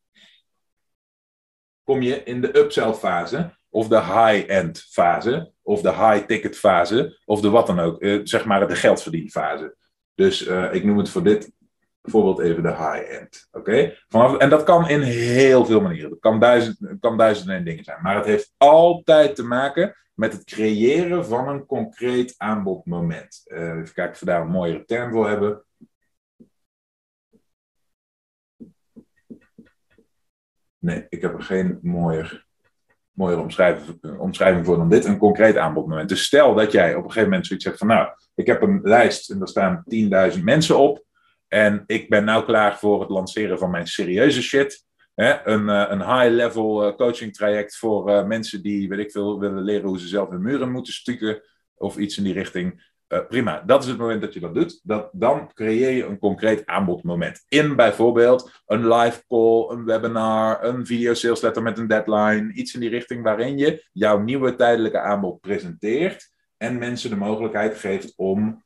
kom 1.85 2.02
je 2.02 2.23
in 2.23 2.41
de 2.41 2.58
upsell 2.58 2.93
fase 2.93 3.50
of 3.74 3.88
de 3.88 4.00
high-end 4.00 4.86
fase, 4.90 5.52
of 5.62 5.80
de 5.80 5.92
high-ticket 5.92 6.56
fase, 6.56 7.20
of 7.24 7.40
de 7.40 7.50
wat 7.50 7.66
dan 7.66 7.80
ook, 7.80 8.02
uh, 8.02 8.20
zeg 8.24 8.44
maar 8.44 8.68
de 8.68 8.76
geldverdienfase. 8.76 9.76
Dus 10.14 10.46
uh, 10.46 10.74
ik 10.74 10.84
noem 10.84 10.98
het 10.98 11.08
voor 11.08 11.22
dit 11.22 11.52
voorbeeld 12.02 12.38
even 12.38 12.62
de 12.62 12.68
high-end. 12.68 13.48
Oké? 13.52 13.96
En 14.38 14.50
dat 14.50 14.62
kan 14.62 14.88
in 14.88 15.00
heel 15.00 15.66
veel 15.66 15.80
manieren. 15.80 16.10
Dat 16.10 16.18
kan 16.18 16.40
duizend, 16.40 16.78
kan 17.00 17.18
duizend 17.18 17.48
en 17.48 17.64
dingen 17.64 17.84
zijn. 17.84 18.02
Maar 18.02 18.16
het 18.16 18.24
heeft 18.24 18.54
altijd 18.56 19.34
te 19.34 19.44
maken 19.44 19.96
met 20.14 20.32
het 20.32 20.44
creëren 20.44 21.26
van 21.26 21.48
een 21.48 21.66
concreet 21.66 22.34
aanbodmoment. 22.36 23.42
Uh, 23.44 23.58
even 23.58 23.94
kijken 23.94 24.12
of 24.12 24.20
we 24.20 24.26
daar 24.26 24.40
een 24.40 24.48
mooiere 24.48 24.84
term 24.84 25.12
voor 25.12 25.28
hebben. 25.28 25.64
Nee, 30.78 31.06
ik 31.08 31.22
heb 31.22 31.34
er 31.34 31.42
geen 31.42 31.78
mooier 31.82 32.44
mooier 33.14 33.38
omschrijving, 34.18 34.66
voor 34.66 34.76
dan 34.76 34.88
dit, 34.88 35.04
een 35.04 35.18
concreet 35.18 35.56
aanbodmoment. 35.56 36.08
Dus 36.08 36.24
stel 36.24 36.54
dat 36.54 36.72
jij 36.72 36.90
op 36.90 36.96
een 36.96 37.10
gegeven 37.10 37.28
moment 37.28 37.46
zoiets 37.46 37.64
zegt 37.64 37.78
van, 37.78 37.86
nou, 37.86 38.08
ik 38.34 38.46
heb 38.46 38.62
een 38.62 38.80
lijst 38.82 39.30
en 39.30 39.38
daar 39.38 39.48
staan 39.48 39.84
10.000 40.36 40.42
mensen 40.42 40.78
op. 40.78 41.04
En 41.48 41.84
ik 41.86 42.08
ben 42.08 42.24
nou 42.24 42.44
klaar 42.44 42.78
voor 42.78 43.00
het 43.00 43.10
lanceren 43.10 43.58
van 43.58 43.70
mijn 43.70 43.86
serieuze 43.86 44.42
shit. 44.42 44.84
Hè? 45.14 45.46
Een, 45.46 45.68
eh, 45.68 45.84
een 45.88 46.18
high-level 46.18 46.84
eh, 46.84 46.96
coaching 46.96 47.34
traject 47.34 47.76
voor 47.76 48.10
uh, 48.10 48.24
mensen 48.24 48.62
die, 48.62 48.88
weet 48.88 48.98
ik 48.98 49.10
veel, 49.10 49.40
willen 49.40 49.62
leren 49.62 49.88
hoe 49.88 49.98
ze 49.98 50.06
zelf 50.06 50.28
hun 50.28 50.42
muren 50.42 50.70
moeten 50.70 50.92
stukken. 50.92 51.42
Of 51.74 51.96
iets 51.96 52.18
in 52.18 52.24
die 52.24 52.32
richting. 52.32 52.92
Uh, 53.14 53.26
prima, 53.26 53.60
dat 53.60 53.82
is 53.82 53.88
het 53.88 53.98
moment 53.98 54.20
dat 54.20 54.34
je 54.34 54.40
dat 54.40 54.54
doet. 54.54 54.80
Dat, 54.82 55.10
dan 55.12 55.52
creëer 55.52 55.90
je 55.90 56.04
een 56.04 56.18
concreet 56.18 56.66
aanbodmoment. 56.66 57.44
In 57.48 57.76
bijvoorbeeld 57.76 58.62
een 58.66 58.88
live 58.88 59.24
call, 59.26 59.70
een 59.70 59.84
webinar, 59.84 60.64
een 60.64 60.86
video 60.86 61.14
sales 61.14 61.40
letter 61.40 61.62
met 61.62 61.78
een 61.78 61.86
deadline. 61.86 62.52
Iets 62.52 62.74
in 62.74 62.80
die 62.80 62.88
richting 62.88 63.22
waarin 63.22 63.58
je 63.58 63.88
jouw 63.92 64.18
nieuwe 64.18 64.54
tijdelijke 64.54 65.00
aanbod 65.00 65.40
presenteert. 65.40 66.32
En 66.56 66.78
mensen 66.78 67.10
de 67.10 67.16
mogelijkheid 67.16 67.78
geeft 67.78 68.12
om 68.16 68.64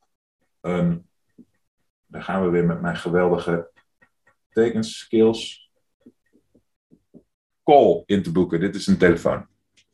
een. 0.60 1.06
Dan 2.06 2.22
gaan 2.22 2.44
we 2.44 2.48
weer 2.48 2.64
met 2.64 2.80
mijn 2.80 2.96
geweldige 2.96 3.70
tekenskills. 4.48 5.70
Call 7.64 8.02
in 8.06 8.22
te 8.22 8.32
boeken. 8.32 8.60
Dit 8.60 8.74
is 8.74 8.86
een 8.86 8.98
telefoon. 8.98 9.46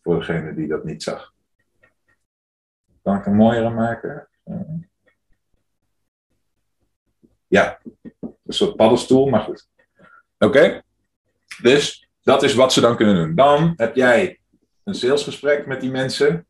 Voor 0.02 0.18
degene 0.18 0.54
die 0.54 0.68
dat 0.68 0.84
niet 0.84 1.02
zag. 1.02 1.34
Kan 3.02 3.18
ik 3.18 3.26
mooiere 3.26 3.70
maken? 3.70 4.28
Ja, 7.46 7.80
een 8.20 8.36
soort 8.46 8.76
paddenstoel, 8.76 9.26
maar 9.26 9.40
goed. 9.40 9.68
Oké? 10.38 10.82
Dus 11.62 12.08
dat 12.22 12.42
is 12.42 12.54
wat 12.54 12.72
ze 12.72 12.80
dan 12.80 12.96
kunnen 12.96 13.14
doen. 13.14 13.34
Dan 13.34 13.72
heb 13.76 13.96
jij 13.96 14.40
een 14.84 14.94
salesgesprek 14.94 15.66
met 15.66 15.80
die 15.80 15.90
mensen. 15.90 16.46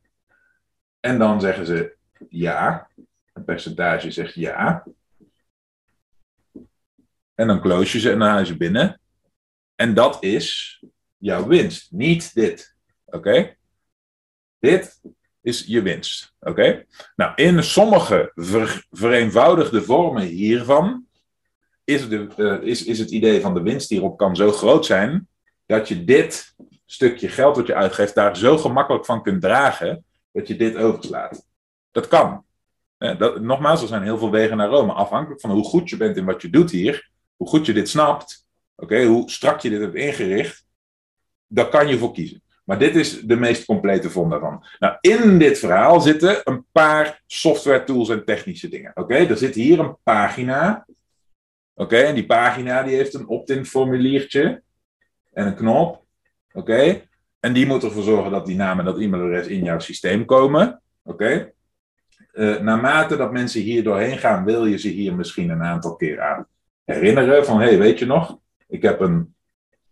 En 1.01 1.19
dan 1.19 1.41
zeggen 1.41 1.67
ze 1.67 1.97
ja. 2.29 2.89
Een 3.33 3.45
percentage 3.45 4.11
zegt 4.11 4.35
ja. 4.35 4.87
En 7.35 7.47
dan 7.47 7.61
close 7.61 7.97
je 7.97 8.03
ze 8.03 8.11
en 8.11 8.19
dan 8.19 8.29
haal 8.29 8.39
je 8.39 8.47
ze 8.47 8.57
binnen. 8.57 9.01
En 9.75 9.95
dat 9.95 10.23
is 10.23 10.83
jouw 11.17 11.47
winst. 11.47 11.93
Niet 11.93 12.35
dit. 12.35 12.77
Oké? 13.05 13.57
Dit 14.59 15.01
is 15.45 15.65
je 15.67 15.83
winst. 15.83 16.35
Oké? 16.41 16.85
Nou, 17.17 17.33
in 17.35 17.63
sommige 17.63 18.33
vereenvoudigde 18.91 19.83
vormen 19.83 20.23
hiervan 20.23 21.07
is, 21.85 22.09
de, 22.09 22.29
uh, 22.37 22.63
is, 22.63 22.85
is 22.85 22.99
het 22.99 23.11
idee 23.11 23.41
van 23.41 23.55
de 23.55 23.63
winst 23.63 23.89
die 23.89 23.99
erop 23.99 24.19
kan 24.19 24.37
zo 24.37 24.53
groot 24.53 24.87
zijn, 24.87 25.29
dat 25.67 25.89
je 25.89 26.05
dit 26.05 26.55
stukje 26.87 27.29
geld 27.29 27.57
wat 27.57 27.67
je 27.67 27.75
uitgeeft 27.75 28.15
daar 28.15 28.37
zo 28.37 28.59
gemakkelijk 28.59 29.05
van 29.05 29.23
kunt 29.23 29.41
dragen, 29.43 30.05
dat 30.33 30.49
je 30.49 30.57
dit 30.57 30.77
overslaat. 30.77 31.47
Dat 31.91 32.09
kan. 32.09 32.45
Eh, 32.99 33.19
dat, 33.19 33.41
nogmaals, 33.41 33.83
er 33.83 33.89
zijn 33.89 34.03
heel 34.03 34.19
veel 34.19 34.31
wegen 34.31 34.57
naar 34.57 34.69
Rome. 34.69 34.93
Afhankelijk 34.93 35.41
van 35.41 35.51
hoe 35.51 35.65
goed 35.65 35.91
je 35.91 35.97
bent 35.97 36.17
in 36.17 36.25
wat 36.25 36.43
je 36.43 36.51
doet 36.51 36.71
hier, 36.71 37.11
hoe 37.37 37.49
goed 37.49 37.67
je 37.67 37.73
dit 37.73 37.89
snapt, 37.89 38.47
oké, 38.77 39.05
hoe 39.05 39.31
strak 39.31 39.61
je 39.61 39.71
dit 39.71 39.81
hebt 39.81 39.95
ingericht, 39.95 40.67
daar 41.47 41.69
kan 41.69 41.89
je 41.89 41.99
voor 41.99 42.13
kiezen. 42.13 42.43
Maar 42.64 42.78
dit 42.78 42.97
is 42.97 43.21
de 43.21 43.37
meest 43.37 43.64
complete 43.64 44.11
vorm 44.11 44.30
daarvan. 44.30 44.64
Nou, 44.78 44.97
in 45.00 45.38
dit 45.38 45.59
verhaal 45.59 46.00
zitten 46.00 46.40
een 46.44 46.66
paar 46.73 47.23
software 47.26 47.85
tools 47.85 48.09
en 48.09 48.25
technische 48.25 48.68
dingen. 48.68 48.92
Oké, 48.94 49.14
er 49.14 49.37
zit 49.37 49.54
hier 49.54 49.78
een 49.78 49.97
pagina. 50.02 50.87
Oké, 51.75 51.97
en 51.97 52.14
die 52.14 52.26
pagina 52.26 52.83
die 52.83 52.97
heeft 52.97 53.14
een 53.14 53.26
opt-in 53.26 53.66
formuliertje 53.66 54.62
en 55.33 55.47
een 55.47 55.54
knop. 55.54 56.04
Oké, 56.52 57.02
en 57.40 57.52
die 57.52 57.66
moet 57.66 57.83
ervoor 57.83 58.02
zorgen 58.02 58.30
dat 58.30 58.47
die 58.47 58.56
naam 58.56 58.78
en 58.78 58.85
dat 58.85 58.99
e-mailadres 58.99 59.47
in 59.47 59.64
jouw 59.64 59.78
systeem 59.78 60.25
komen. 60.25 60.83
Oké. 61.02 61.52
Uh, 62.33 62.61
naarmate 62.61 63.16
dat 63.16 63.33
mensen 63.33 63.61
hier 63.61 63.85
doorheen 63.85 64.18
gaan, 64.18 64.44
wil 64.44 64.66
je 64.66 64.78
ze 64.78 64.88
hier 64.88 65.14
misschien 65.14 65.50
een 65.50 65.62
aantal 65.62 65.97
keer 65.97 66.21
aan 66.21 66.47
herinneren. 66.85 67.44
Van, 67.44 67.61
hé, 67.61 67.66
hey, 67.66 67.78
weet 67.78 67.99
je 67.99 68.06
nog, 68.06 68.38
ik 68.68 68.83
heb 68.83 69.00
een 69.00 69.34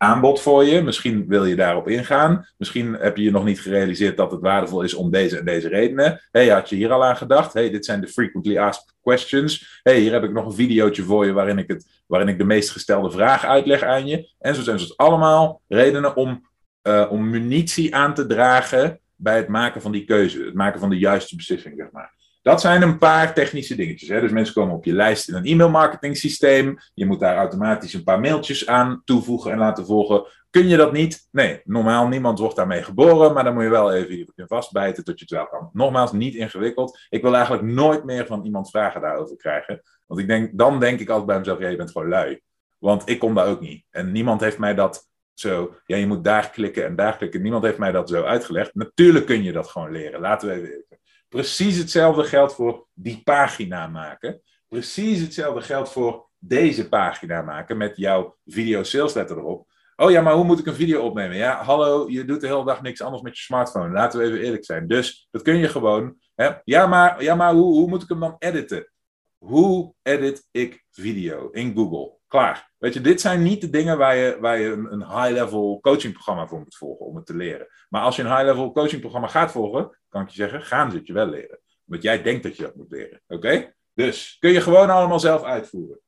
aanbod 0.02 0.40
voor 0.40 0.64
je. 0.64 0.82
Misschien 0.82 1.24
wil 1.28 1.44
je 1.44 1.56
daarop 1.56 1.88
ingaan. 1.88 2.48
Misschien 2.56 2.92
heb 2.92 3.16
je 3.16 3.22
je 3.22 3.30
nog 3.30 3.44
niet 3.44 3.60
gerealiseerd 3.60 4.16
dat 4.16 4.30
het 4.30 4.40
waardevol 4.40 4.82
is 4.82 4.94
om 4.94 5.10
deze 5.10 5.38
en 5.38 5.44
deze 5.44 5.68
redenen. 5.68 6.20
hey, 6.30 6.48
had 6.48 6.68
je 6.68 6.76
hier 6.76 6.92
al 6.92 7.04
aan 7.04 7.16
gedacht? 7.16 7.52
hey, 7.52 7.70
dit 7.70 7.84
zijn 7.84 8.00
de 8.00 8.08
frequently 8.08 8.58
asked 8.58 8.94
questions. 9.02 9.80
hey, 9.82 9.98
hier 9.98 10.12
heb 10.12 10.24
ik 10.24 10.32
nog 10.32 10.46
een 10.46 10.52
videootje 10.52 11.02
voor 11.02 11.26
je 11.26 11.32
waarin 11.32 11.58
ik, 11.58 11.68
het, 11.68 12.02
waarin 12.06 12.28
ik 12.28 12.38
de 12.38 12.44
meest 12.44 12.70
gestelde 12.70 13.10
vraag 13.10 13.44
uitleg 13.44 13.82
aan 13.82 14.06
je. 14.06 14.30
En 14.38 14.54
zo 14.54 14.62
zijn 14.62 14.78
het 14.78 14.96
allemaal 14.96 15.60
redenen 15.68 16.16
om, 16.16 16.48
uh, 16.82 17.06
om 17.10 17.30
munitie 17.30 17.94
aan 17.94 18.14
te 18.14 18.26
dragen 18.26 19.00
bij 19.16 19.36
het 19.36 19.48
maken 19.48 19.82
van 19.82 19.92
die 19.92 20.04
keuze. 20.04 20.44
Het 20.44 20.54
maken 20.54 20.80
van 20.80 20.90
de 20.90 20.98
juiste 20.98 21.36
beslissing, 21.36 21.74
zeg 21.76 21.90
maar. 21.90 22.21
Dat 22.42 22.60
zijn 22.60 22.82
een 22.82 22.98
paar 22.98 23.34
technische 23.34 23.74
dingetjes. 23.74 24.08
Hè? 24.08 24.20
Dus 24.20 24.30
mensen 24.30 24.54
komen 24.54 24.74
op 24.74 24.84
je 24.84 24.92
lijst 24.92 25.28
in 25.28 25.34
een 25.34 25.44
e-mail 25.44 25.70
marketing 25.70 26.16
systeem. 26.16 26.78
Je 26.94 27.06
moet 27.06 27.20
daar 27.20 27.36
automatisch 27.36 27.94
een 27.94 28.02
paar 28.02 28.20
mailtjes 28.20 28.66
aan 28.66 29.02
toevoegen 29.04 29.52
en 29.52 29.58
laten 29.58 29.86
volgen. 29.86 30.24
Kun 30.50 30.68
je 30.68 30.76
dat 30.76 30.92
niet? 30.92 31.28
Nee, 31.30 31.60
normaal 31.64 32.08
niemand 32.08 32.38
wordt 32.38 32.56
daarmee 32.56 32.82
geboren, 32.82 33.32
maar 33.32 33.44
dan 33.44 33.54
moet 33.54 33.62
je 33.62 33.68
wel 33.68 33.92
even 33.92 34.16
je 34.16 34.46
vastbijten 34.46 35.04
tot 35.04 35.18
je 35.18 35.24
het 35.24 35.34
wel 35.34 35.46
kan. 35.46 35.70
Nogmaals, 35.72 36.12
niet 36.12 36.34
ingewikkeld. 36.34 36.98
Ik 37.08 37.22
wil 37.22 37.34
eigenlijk 37.34 37.64
nooit 37.64 38.04
meer 38.04 38.26
van 38.26 38.44
iemand 38.44 38.70
vragen 38.70 39.00
daarover 39.00 39.36
krijgen. 39.36 39.82
Want 40.06 40.20
ik 40.20 40.26
denk, 40.26 40.58
dan 40.58 40.80
denk 40.80 41.00
ik 41.00 41.08
altijd 41.08 41.26
bij 41.26 41.38
mezelf, 41.38 41.58
ja, 41.58 41.68
je 41.68 41.76
bent 41.76 41.90
gewoon 41.90 42.08
lui. 42.08 42.40
Want 42.78 43.08
ik 43.08 43.18
kom 43.18 43.34
daar 43.34 43.46
ook 43.46 43.60
niet. 43.60 43.84
En 43.90 44.12
niemand 44.12 44.40
heeft 44.40 44.58
mij 44.58 44.74
dat 44.74 45.08
zo, 45.34 45.74
ja, 45.86 45.96
je 45.96 46.06
moet 46.06 46.24
daar 46.24 46.50
klikken 46.50 46.84
en 46.84 46.96
daar 46.96 47.16
klikken. 47.16 47.42
Niemand 47.42 47.64
heeft 47.64 47.78
mij 47.78 47.92
dat 47.92 48.08
zo 48.08 48.22
uitgelegd. 48.22 48.74
Natuurlijk 48.74 49.26
kun 49.26 49.42
je 49.42 49.52
dat 49.52 49.68
gewoon 49.68 49.92
leren. 49.92 50.20
Laten 50.20 50.48
we 50.48 50.54
even 50.54 50.84
Precies 51.32 51.78
hetzelfde 51.78 52.24
geldt 52.24 52.54
voor 52.54 52.86
die 52.94 53.20
pagina 53.24 53.86
maken. 53.86 54.40
Precies 54.68 55.20
hetzelfde 55.20 55.60
geldt 55.60 55.88
voor 55.88 56.30
deze 56.38 56.88
pagina 56.88 57.42
maken 57.42 57.76
met 57.76 57.96
jouw 57.96 58.36
video 58.44 58.82
sales 58.82 59.14
letter 59.14 59.38
erop. 59.38 59.70
Oh 59.96 60.10
ja, 60.10 60.20
maar 60.20 60.34
hoe 60.34 60.44
moet 60.44 60.58
ik 60.58 60.66
een 60.66 60.74
video 60.74 61.02
opnemen? 61.02 61.36
Ja, 61.36 61.62
hallo, 61.62 62.08
je 62.08 62.24
doet 62.24 62.40
de 62.40 62.46
hele 62.46 62.64
dag 62.64 62.82
niks 62.82 63.00
anders 63.00 63.22
met 63.22 63.36
je 63.36 63.42
smartphone. 63.42 63.92
Laten 63.92 64.20
we 64.20 64.26
even 64.26 64.40
eerlijk 64.40 64.64
zijn. 64.64 64.88
Dus 64.88 65.28
dat 65.30 65.42
kun 65.42 65.56
je 65.56 65.68
gewoon. 65.68 66.16
Hè? 66.34 66.50
Ja, 66.64 66.86
maar, 66.86 67.22
ja, 67.22 67.34
maar 67.34 67.52
hoe, 67.52 67.74
hoe 67.74 67.88
moet 67.88 68.02
ik 68.02 68.08
hem 68.08 68.20
dan 68.20 68.36
editen? 68.38 68.92
Hoe 69.38 69.94
edit 70.02 70.48
ik 70.50 70.84
video 70.90 71.48
in 71.50 71.74
Google? 71.74 72.18
Klaar. 72.32 72.70
Weet 72.78 72.94
je, 72.94 73.00
dit 73.00 73.20
zijn 73.20 73.42
niet 73.42 73.60
de 73.60 73.70
dingen 73.70 73.98
waar 73.98 74.16
je, 74.16 74.36
waar 74.40 74.58
je 74.58 74.70
een, 74.70 75.06
high-level 75.06 75.80
coachingprogramma 75.80 76.46
voor 76.46 76.58
moet 76.58 76.76
volgen 76.76 77.06
om 77.06 77.16
het 77.16 77.26
te 77.26 77.36
leren. 77.36 77.66
Maar 77.88 78.02
als 78.02 78.16
je 78.16 78.22
een 78.22 78.36
high-level 78.36 78.72
coachingprogramma 78.72 79.28
gaat 79.28 79.50
volgen, 79.50 79.98
kan 80.08 80.22
ik 80.22 80.28
je 80.28 80.34
zeggen, 80.34 80.62
gaan 80.62 80.90
ze 80.90 80.96
het 80.96 81.06
je 81.06 81.12
wel 81.12 81.26
leren. 81.26 81.58
Want 81.84 82.02
jij 82.02 82.22
denkt 82.22 82.42
dat 82.42 82.56
je 82.56 82.62
dat 82.62 82.74
moet 82.74 82.90
leren. 82.90 83.20
Oké? 83.26 83.74
Dus 83.94 84.36
kun 84.40 84.50
je 84.50 84.60
gewoon 84.60 84.90
allemaal 84.90 85.20
zelf 85.20 85.42
uitvoeren. 85.42 86.00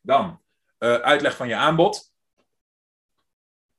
Dan, 0.00 0.40
uh, 0.78 0.94
uitleg 0.94 1.36
van 1.36 1.48
je 1.48 1.54
aanbod. 1.54 2.12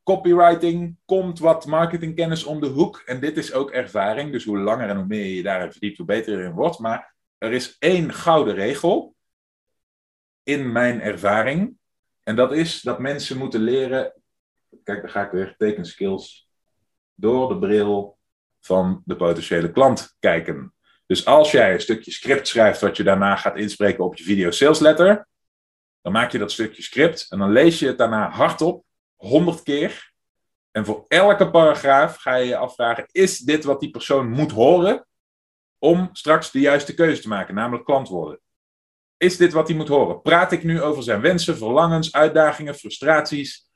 Copywriting 0.03 0.97
komt 1.05 1.39
wat 1.39 1.65
marketingkennis 1.65 2.43
om 2.43 2.59
de 2.59 2.67
hoek. 2.67 3.01
En 3.05 3.19
dit 3.19 3.38
is 3.38 3.53
ook 3.53 3.71
ervaring. 3.71 4.31
Dus 4.31 4.45
hoe 4.45 4.57
langer 4.57 4.89
en 4.89 4.95
hoe 4.95 5.05
meer 5.05 5.25
je 5.25 5.43
daarin 5.43 5.71
verdiept, 5.71 5.97
hoe 5.97 6.05
beter 6.05 6.33
je 6.33 6.39
erin 6.39 6.53
wordt. 6.53 6.79
Maar 6.79 7.15
er 7.38 7.53
is 7.53 7.75
één 7.79 8.13
gouden 8.13 8.53
regel 8.53 9.15
in 10.51 10.72
mijn 10.72 11.01
ervaring. 11.01 11.77
En 12.24 12.36
dat 12.36 12.51
is 12.51 12.81
dat 12.81 13.00
mensen 13.00 13.38
moeten 13.38 13.62
leren. 13.62 14.13
Kijk, 14.84 15.01
daar 15.01 15.10
ga 15.10 15.25
ik 15.25 15.31
weer. 15.31 15.55
Tekenskills. 15.58 16.50
Door 17.15 17.50
de 17.50 17.60
bril 17.60 18.17
van 18.60 19.01
de 19.05 19.15
potentiële 19.15 19.72
klant 19.72 20.15
kijken. 20.20 20.74
Dus 21.05 21.25
als 21.25 21.51
jij 21.51 21.74
een 21.74 21.81
stukje 21.81 22.12
script 22.12 22.48
schrijft 22.48 22.81
wat 22.81 22.98
je 22.98 23.03
daarna 23.03 23.36
gaat 23.36 23.58
inspreken 23.58 24.03
op 24.03 24.15
je 24.15 24.24
video 24.24 24.51
sales 24.51 24.79
letter, 24.79 25.27
dan 26.01 26.12
maak 26.12 26.31
je 26.31 26.38
dat 26.38 26.51
stukje 26.51 26.81
script 26.81 27.25
en 27.29 27.39
dan 27.39 27.51
lees 27.51 27.79
je 27.79 27.88
het 27.88 27.98
daarna 27.98 28.29
hardop, 28.29 28.86
honderd 29.15 29.63
keer. 29.63 30.13
En 30.72 30.86
voor 30.86 31.05
elke 31.08 31.50
paragraaf 31.50 32.15
ga 32.15 32.36
je 32.36 32.46
je 32.46 32.58
afvragen: 32.58 33.05
is 33.12 33.38
dit 33.38 33.63
wat 33.63 33.79
die 33.79 33.89
persoon 33.89 34.29
moet 34.29 34.51
horen 34.51 35.08
om 35.77 36.10
straks 36.12 36.51
de 36.51 36.60
juiste 36.60 36.93
keuze 36.93 37.22
te 37.22 37.27
maken, 37.27 37.55
namelijk 37.55 37.86
klant 37.86 38.08
worden? 38.08 38.39
Is 39.21 39.37
dit 39.37 39.53
wat 39.53 39.67
hij 39.67 39.77
moet 39.77 39.87
horen? 39.87 40.21
Praat 40.21 40.51
ik 40.51 40.63
nu 40.63 40.81
over 40.81 41.03
zijn 41.03 41.21
wensen, 41.21 41.57
verlangens, 41.57 42.11
uitdagingen, 42.13 42.75
frustraties? 42.75 43.69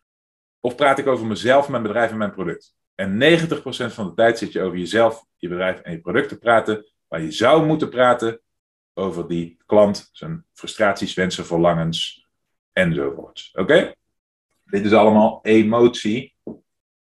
Of 0.60 0.76
praat 0.76 1.00
ik 1.00 1.08
over 1.08 1.26
mezelf, 1.26 1.70
mijn 1.70 1.84
bedrijf 1.84 2.12
en 2.12 2.18
mijn 2.18 2.32
product? 2.32 2.76
En 2.96 3.40
90% 3.40 3.52
van 3.94 4.08
de 4.08 4.14
tijd 4.16 4.38
zit 4.38 4.52
je 4.52 4.62
over 4.62 4.78
jezelf, 4.78 5.26
je 5.36 5.48
bedrijf 5.48 5.80
en 5.80 5.92
je 5.92 6.00
product 6.00 6.30
te 6.30 6.38
praten. 6.38 6.86
Waar 7.08 7.22
je 7.22 7.32
zou 7.32 7.66
moeten 7.66 7.90
praten 7.90 8.42
over 8.94 9.28
die 9.28 9.58
klant, 9.66 10.10
zijn 10.12 10.46
frustraties, 10.54 11.14
wensen, 11.14 11.46
verlangens 11.46 12.28
enzovoorts. 12.72 13.52
Oké? 13.54 13.94
Dit 14.64 14.86
is 14.86 14.94
allemaal 14.94 15.40
emotie, 15.44 16.36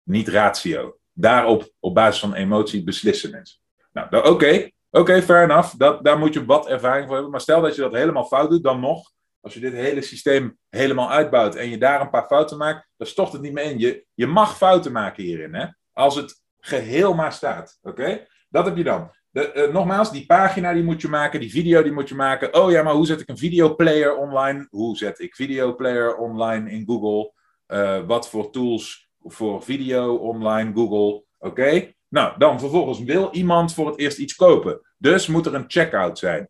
niet 0.02 0.28
ratio. 0.28 0.98
Daarop, 1.12 1.72
op 1.80 1.94
basis 1.94 2.20
van 2.20 2.34
emotie, 2.34 2.84
beslissen 2.84 3.30
mensen. 3.30 3.58
Nou, 3.92 4.28
oké. 4.28 4.70
Oké, 4.96 5.22
fair 5.22 5.42
enough. 5.42 5.74
Dat, 5.76 6.04
daar 6.04 6.18
moet 6.18 6.34
je 6.34 6.44
wat 6.44 6.68
ervaring 6.68 7.04
voor 7.04 7.12
hebben. 7.12 7.30
Maar 7.30 7.40
stel 7.40 7.60
dat 7.60 7.74
je 7.74 7.80
dat 7.80 7.92
helemaal 7.92 8.24
fout 8.24 8.50
doet, 8.50 8.62
dan 8.62 8.80
nog. 8.80 9.12
Als 9.40 9.54
je 9.54 9.60
dit 9.60 9.72
hele 9.72 10.02
systeem 10.02 10.58
helemaal 10.68 11.10
uitbouwt 11.10 11.54
en 11.54 11.68
je 11.68 11.78
daar 11.78 12.00
een 12.00 12.10
paar 12.10 12.26
fouten 12.26 12.58
maakt, 12.58 12.88
dan 12.96 13.06
stort 13.06 13.32
het 13.32 13.40
niet 13.40 13.52
meer 13.52 13.64
in. 13.64 13.78
Je, 13.78 14.06
je 14.14 14.26
mag 14.26 14.56
fouten 14.56 14.92
maken 14.92 15.22
hierin. 15.22 15.54
Hè? 15.54 15.66
Als 15.92 16.16
het 16.16 16.42
geheel 16.58 17.14
maar 17.14 17.32
staat. 17.32 17.78
Oké? 17.82 18.26
Dat 18.48 18.64
heb 18.64 18.76
je 18.76 18.84
dan. 18.84 19.10
De, 19.30 19.52
uh, 19.54 19.72
nogmaals, 19.72 20.12
die 20.12 20.26
pagina 20.26 20.72
die 20.72 20.82
moet 20.82 21.00
je 21.00 21.08
maken, 21.08 21.40
die 21.40 21.50
video 21.50 21.82
die 21.82 21.92
moet 21.92 22.08
je 22.08 22.14
maken. 22.14 22.54
Oh 22.54 22.70
ja, 22.70 22.82
maar 22.82 22.94
hoe 22.94 23.06
zet 23.06 23.20
ik 23.20 23.28
een 23.28 23.38
videoplayer 23.38 24.16
online? 24.16 24.66
Hoe 24.70 24.96
zet 24.96 25.20
ik 25.20 25.34
videoplayer 25.34 26.16
online 26.16 26.70
in 26.70 26.84
Google? 26.86 27.32
Uh, 27.66 28.06
wat 28.06 28.28
voor 28.28 28.50
tools 28.50 29.10
voor 29.22 29.62
video 29.62 30.14
online 30.14 30.72
Google? 30.74 31.24
Oké? 31.38 31.92
Nou, 32.14 32.38
dan 32.38 32.61
vervolgens 32.61 32.99
wil 33.02 33.28
iemand 33.33 33.75
voor 33.75 33.87
het 33.87 33.99
eerst 33.99 34.18
iets 34.18 34.35
kopen. 34.35 34.80
Dus 34.99 35.26
moet 35.26 35.47
er 35.47 35.54
een 35.54 35.64
checkout 35.66 36.18
zijn. 36.18 36.49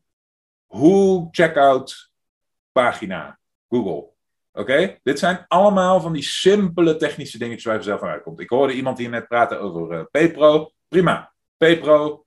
Hoe 0.67 1.29
checkout 1.31 2.11
pagina? 2.73 3.39
Google. 3.69 4.09
Oké? 4.53 4.99
Dit 5.03 5.19
zijn 5.19 5.45
allemaal 5.49 6.01
van 6.01 6.13
die 6.13 6.23
simpele 6.23 6.97
technische 6.97 7.39
dingetjes 7.39 7.65
waar 7.65 7.77
je 7.77 7.83
zelf 7.83 8.03
aan 8.03 8.09
uitkomt. 8.09 8.41
Ik 8.41 8.49
hoorde 8.49 8.73
iemand 8.73 8.99
hier 8.99 9.09
net 9.09 9.29
praten 9.29 9.61
over 9.61 9.99
uh, 9.99 10.05
PayPro. 10.11 10.71
Prima. 10.89 11.33
PayPro. 11.57 12.25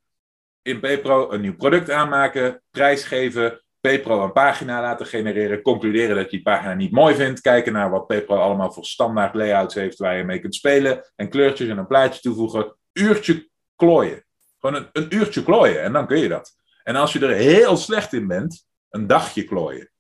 In 0.62 0.80
PayPro 0.80 1.32
een 1.32 1.42
nieuw 1.42 1.56
product 1.56 1.90
aanmaken, 1.90 2.62
prijs 2.72 3.04
geven, 3.04 3.62
PayPro 3.80 4.24
een 4.24 4.32
pagina 4.32 4.82
laten 4.82 5.06
genereren, 5.06 5.62
concluderen 5.62 6.16
dat 6.16 6.26
je 6.26 6.32
die 6.32 6.42
pagina 6.42 6.74
niet 6.74 6.92
mooi 6.92 7.16
vindt, 7.16 7.42
kijken 7.42 7.74
naar 7.74 7.90
wat 7.90 8.08
PayPro 8.08 8.36
allemaal 8.36 8.72
voor 8.72 8.86
standaard 8.86 9.36
layouts 9.36 9.76
heeft 9.76 9.98
waar 9.98 10.18
je 10.18 10.24
mee 10.24 10.40
kunt 10.40 10.56
spelen 10.56 11.12
en 11.16 11.30
kleurtjes 11.30 11.70
en 11.70 11.78
een 11.78 11.88
plaatje 11.88 12.22
toevoegen, 12.22 12.76
uurtje 13.02 13.50
klooien. 13.76 14.26
Gewoon 14.60 14.76
een, 14.76 14.90
een 14.92 15.16
uurtje 15.16 15.44
klooien 15.44 15.82
en 15.82 15.94
dan 15.94 16.08
kun 16.08 16.18
je 16.18 16.28
dat. 16.28 16.56
En 16.84 16.96
als 16.96 17.14
je 17.14 17.20
er 17.20 17.36
heel 17.36 17.78
slecht 17.78 18.14
in 18.14 18.28
bent, 18.28 18.68
een 18.90 19.08
dagje 19.08 19.44
klooien. 19.44 19.92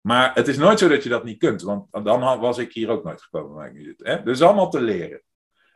Maar 0.00 0.34
het 0.34 0.48
is 0.48 0.56
nooit 0.56 0.78
zo 0.78 0.88
dat 0.88 1.02
je 1.02 1.08
dat 1.08 1.24
niet 1.24 1.38
kunt, 1.38 1.62
want 1.62 1.86
dan 1.90 2.40
was 2.40 2.58
ik 2.58 2.72
hier 2.72 2.88
ook 2.88 3.04
nooit 3.04 3.22
gekomen 3.22 3.76
ik? 3.76 4.24
Dus 4.24 4.42
allemaal 4.42 4.70
te 4.70 4.80
leren. 4.80 5.22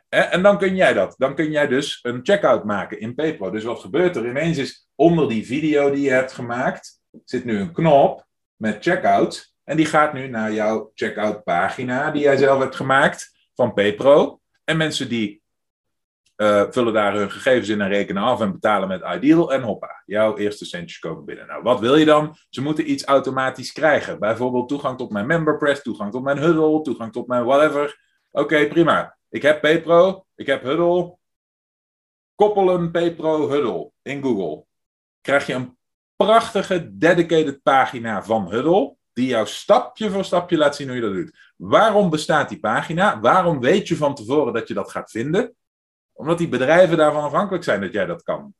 En 0.08 0.42
dan 0.42 0.58
kun 0.58 0.76
jij 0.76 0.92
dat. 0.92 1.14
Dan 1.18 1.34
kun 1.34 1.50
jij 1.50 1.66
dus 1.66 1.98
een 2.02 2.20
checkout 2.22 2.64
maken 2.64 3.00
in 3.00 3.14
PayPro. 3.14 3.50
Dus 3.50 3.64
wat 3.64 3.80
gebeurt 3.80 4.16
er? 4.16 4.28
Ineens 4.28 4.58
is 4.58 4.88
onder 4.94 5.28
die 5.28 5.46
video 5.46 5.90
die 5.90 6.02
je 6.02 6.10
hebt 6.10 6.32
gemaakt, 6.32 7.00
zit 7.24 7.44
nu 7.44 7.58
een 7.58 7.72
knop 7.72 8.26
met 8.56 8.82
checkout. 8.82 9.52
En 9.64 9.76
die 9.76 9.86
gaat 9.86 10.12
nu 10.12 10.28
naar 10.28 10.52
jouw 10.52 10.90
checkout 10.94 11.44
pagina 11.44 12.10
die 12.10 12.22
jij 12.22 12.36
zelf 12.36 12.60
hebt 12.60 12.76
gemaakt 12.76 13.48
van 13.54 13.74
PayPro. 13.74 14.40
En 14.64 14.76
mensen 14.76 15.08
die 15.08 15.42
uh, 16.36 16.64
vullen 16.70 16.92
daar 16.92 17.14
hun 17.14 17.30
gegevens 17.30 17.68
in 17.68 17.80
en 17.80 17.88
rekenen 17.88 18.22
af 18.22 18.40
en 18.40 18.52
betalen 18.52 18.88
met 18.88 19.02
Ideal. 19.14 19.52
En 19.52 19.62
hoppa, 19.62 20.02
jouw 20.06 20.36
eerste 20.36 20.64
centjes 20.64 20.98
komen 20.98 21.24
binnen. 21.24 21.46
Nou, 21.46 21.62
wat 21.62 21.80
wil 21.80 21.96
je 21.96 22.04
dan? 22.04 22.36
Ze 22.50 22.62
moeten 22.62 22.90
iets 22.90 23.04
automatisch 23.04 23.72
krijgen. 23.72 24.18
Bijvoorbeeld 24.18 24.68
toegang 24.68 24.98
tot 24.98 25.10
mijn 25.10 25.26
MemberPress, 25.26 25.82
toegang 25.82 26.12
tot 26.12 26.22
mijn 26.22 26.38
Huddle, 26.38 26.80
toegang 26.80 27.12
tot 27.12 27.26
mijn 27.26 27.44
whatever. 27.44 27.98
Oké, 28.30 28.66
prima. 28.66 29.16
Ik 29.28 29.42
heb 29.42 29.60
PayPro, 29.60 30.26
ik 30.34 30.46
heb 30.46 30.62
Huddle. 30.62 31.16
Koppelen 32.34 32.90
PayPro 32.90 33.50
Huddle 33.50 33.90
in 34.02 34.22
Google. 34.22 34.64
Krijg 35.20 35.46
je 35.46 35.52
een 35.54 35.76
prachtige 36.16 36.96
dedicated 36.96 37.62
pagina 37.62 38.22
van 38.22 38.50
Huddle 38.50 38.96
die 39.12 39.26
jou 39.26 39.46
stapje 39.46 40.10
voor 40.10 40.24
stapje 40.24 40.56
laat 40.56 40.76
zien 40.76 40.86
hoe 40.86 40.96
je 40.96 41.02
dat 41.02 41.12
doet. 41.12 41.52
Waarom 41.56 42.10
bestaat 42.10 42.48
die 42.48 42.60
pagina? 42.60 43.20
Waarom 43.20 43.60
weet 43.60 43.88
je 43.88 43.96
van 43.96 44.14
tevoren 44.14 44.52
dat 44.52 44.68
je 44.68 44.74
dat 44.74 44.90
gaat 44.90 45.10
vinden? 45.10 45.54
Omdat 46.14 46.38
die 46.38 46.48
bedrijven 46.48 46.96
daarvan 46.96 47.22
afhankelijk 47.22 47.64
zijn 47.64 47.80
dat 47.80 47.92
jij 47.92 48.06
dat 48.06 48.22
kan. 48.22 48.54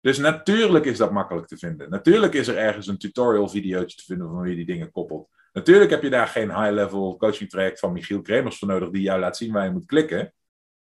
Dus 0.00 0.18
natuurlijk 0.18 0.84
is 0.84 0.98
dat 0.98 1.12
makkelijk 1.12 1.46
te 1.46 1.56
vinden. 1.56 1.90
Natuurlijk 1.90 2.34
is 2.34 2.48
er 2.48 2.56
ergens 2.56 2.86
een 2.86 2.98
tutorial 2.98 3.48
videootje 3.48 3.96
te 3.96 4.04
vinden 4.04 4.26
van 4.26 4.36
hoe 4.36 4.48
je 4.48 4.54
die 4.54 4.66
dingen 4.66 4.90
koppelt. 4.90 5.28
Natuurlijk 5.52 5.90
heb 5.90 6.02
je 6.02 6.10
daar 6.10 6.26
geen 6.26 6.60
high-level 6.60 7.16
coaching 7.16 7.50
traject 7.50 7.78
van 7.78 7.92
Michiel 7.92 8.22
Kremers 8.22 8.58
voor 8.58 8.68
nodig 8.68 8.90
die 8.90 9.02
jou 9.02 9.20
laat 9.20 9.36
zien 9.36 9.52
waar 9.52 9.64
je 9.64 9.70
moet 9.70 9.86
klikken. 9.86 10.34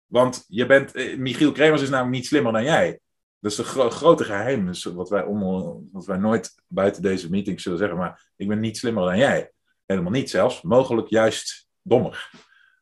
Want 0.06 0.44
je 0.48 0.66
bent, 0.66 0.94
eh, 0.94 1.16
Michiel 1.16 1.52
Kremers 1.52 1.82
is 1.82 1.88
namelijk 1.88 2.16
niet 2.16 2.26
slimmer 2.26 2.52
dan 2.52 2.64
jij. 2.64 3.00
Dat 3.40 3.52
is 3.52 3.58
een 3.58 3.90
grote 3.90 4.24
geheim, 4.24 4.70
wat, 4.94 5.08
wij 5.08 5.24
wat 5.92 6.06
wij 6.06 6.16
nooit 6.16 6.54
buiten 6.66 7.02
deze 7.02 7.30
meeting 7.30 7.60
zullen 7.60 7.78
zeggen. 7.78 7.98
Maar 7.98 8.30
ik 8.36 8.48
ben 8.48 8.60
niet 8.60 8.78
slimmer 8.78 9.04
dan 9.04 9.18
jij. 9.18 9.52
Helemaal 9.86 10.12
niet 10.12 10.30
zelfs. 10.30 10.62
Mogelijk 10.62 11.08
juist 11.08 11.68
dommer. 11.82 12.30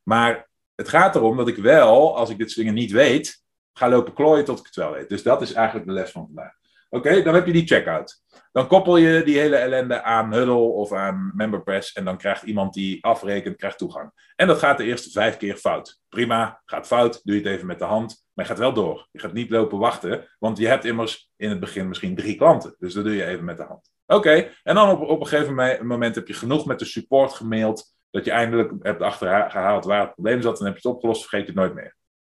Maar 0.02 0.48
het 0.76 0.88
gaat 0.88 1.14
erom 1.14 1.36
dat 1.36 1.48
ik 1.48 1.56
wel, 1.56 2.16
als 2.16 2.30
ik 2.30 2.38
dit 2.38 2.50
soort 2.50 2.66
dingen 2.66 2.80
niet 2.80 2.92
weet, 2.92 3.44
ga 3.72 3.88
lopen 3.88 4.12
klooien 4.12 4.44
tot 4.44 4.58
ik 4.58 4.66
het 4.66 4.76
wel 4.76 4.92
weet. 4.92 5.08
Dus 5.08 5.22
dat 5.22 5.42
is 5.42 5.52
eigenlijk 5.52 5.86
de 5.86 5.92
les 5.92 6.10
van 6.10 6.26
vandaag. 6.26 6.52
Oké, 6.90 7.22
dan 7.22 7.34
heb 7.34 7.46
je 7.46 7.52
die 7.52 7.66
checkout. 7.66 8.22
Dan 8.52 8.66
koppel 8.66 8.96
je 8.96 9.22
die 9.22 9.38
hele 9.38 9.56
ellende 9.56 10.02
aan 10.02 10.32
Huddle 10.32 10.54
of 10.54 10.92
aan 10.92 11.32
MemberPress 11.34 11.92
en 11.92 12.04
dan 12.04 12.16
krijgt 12.16 12.42
iemand 12.42 12.74
die 12.74 13.04
afrekent, 13.04 13.56
krijgt 13.56 13.78
toegang. 13.78 14.10
En 14.36 14.46
dat 14.46 14.58
gaat 14.58 14.78
de 14.78 14.84
eerste 14.84 15.10
vijf 15.10 15.36
keer 15.36 15.56
fout. 15.56 16.00
Prima, 16.08 16.62
gaat 16.64 16.86
fout, 16.86 17.20
doe 17.24 17.34
je 17.34 17.42
het 17.42 17.50
even 17.50 17.66
met 17.66 17.78
de 17.78 17.84
hand, 17.84 18.26
maar 18.32 18.44
je 18.44 18.50
gaat 18.50 18.60
wel 18.60 18.72
door. 18.72 19.08
Je 19.12 19.18
gaat 19.18 19.32
niet 19.32 19.50
lopen 19.50 19.78
wachten, 19.78 20.28
want 20.38 20.58
je 20.58 20.66
hebt 20.66 20.84
immers 20.84 21.30
in 21.36 21.50
het 21.50 21.60
begin 21.60 21.88
misschien 21.88 22.16
drie 22.16 22.36
klanten. 22.36 22.74
Dus 22.78 22.94
dat 22.94 23.04
doe 23.04 23.14
je 23.14 23.26
even 23.26 23.44
met 23.44 23.56
de 23.56 23.62
hand. 23.62 23.90
Oké, 24.06 24.50
en 24.62 24.74
dan 24.74 24.90
op, 24.90 25.00
op 25.00 25.20
een 25.20 25.26
gegeven 25.26 25.86
moment 25.86 26.14
heb 26.14 26.28
je 26.28 26.34
genoeg 26.34 26.66
met 26.66 26.78
de 26.78 26.84
support 26.84 27.32
gemaild, 27.32 27.95
dat 28.10 28.24
je 28.24 28.30
eindelijk 28.30 28.72
hebt 28.82 29.02
achtergehaald 29.02 29.84
waar 29.84 30.00
het 30.00 30.14
probleem 30.14 30.42
zat 30.42 30.60
en 30.60 30.64
heb 30.64 30.76
je 30.76 30.88
het 30.88 30.94
opgelost, 30.94 31.20
vergeet 31.20 31.46
het 31.46 31.56
nooit 31.56 31.74
meer. 31.74 31.96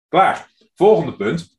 Klaar. 0.09 0.51
Volgende 0.75 1.17
punt. 1.17 1.59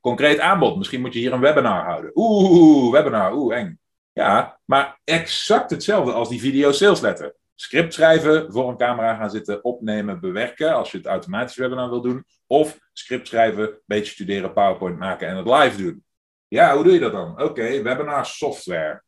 Concreet 0.00 0.38
aanbod. 0.38 0.76
Misschien 0.76 1.00
moet 1.00 1.12
je 1.12 1.18
hier 1.18 1.32
een 1.32 1.40
webinar 1.40 1.84
houden. 1.84 2.10
Oeh, 2.14 2.92
webinar, 2.92 3.34
oeh, 3.34 3.56
eng. 3.56 3.78
Ja, 4.12 4.58
maar 4.64 5.00
exact 5.04 5.70
hetzelfde 5.70 6.12
als 6.12 6.28
die 6.28 6.40
video 6.40 6.72
sales 6.72 7.00
letter. 7.00 7.34
Script 7.54 7.94
schrijven, 7.94 8.52
voor 8.52 8.68
een 8.68 8.76
camera 8.76 9.14
gaan 9.14 9.30
zitten, 9.30 9.64
opnemen, 9.64 10.20
bewerken 10.20 10.74
als 10.74 10.90
je 10.90 10.96
het 10.96 11.06
automatisch 11.06 11.56
webinar 11.56 11.88
wil 11.88 12.00
doen. 12.00 12.24
Of 12.46 12.78
script 12.92 13.28
schrijven, 13.28 13.80
beetje 13.86 14.12
studeren, 14.12 14.52
PowerPoint 14.52 14.98
maken 14.98 15.28
en 15.28 15.36
het 15.36 15.46
live 15.46 15.82
doen. 15.82 16.04
Ja, 16.48 16.74
hoe 16.74 16.84
doe 16.84 16.92
je 16.92 16.98
dat 16.98 17.12
dan? 17.12 17.42
Oké, 17.42 17.82
webinar 17.82 18.26
software. 18.26 19.02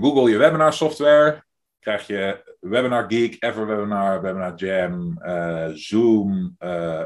Google 0.00 0.30
je 0.30 0.36
webinar 0.36 0.72
software, 0.72 1.44
krijg 1.80 2.06
je 2.06 2.56
Webinar 2.60 3.04
Geek, 3.08 3.36
Everwebinar, 3.44 4.22
Webinar 4.22 4.54
Jam, 4.54 5.18
uh, 5.22 5.68
Zoom, 5.72 6.56
uh, 6.58 7.02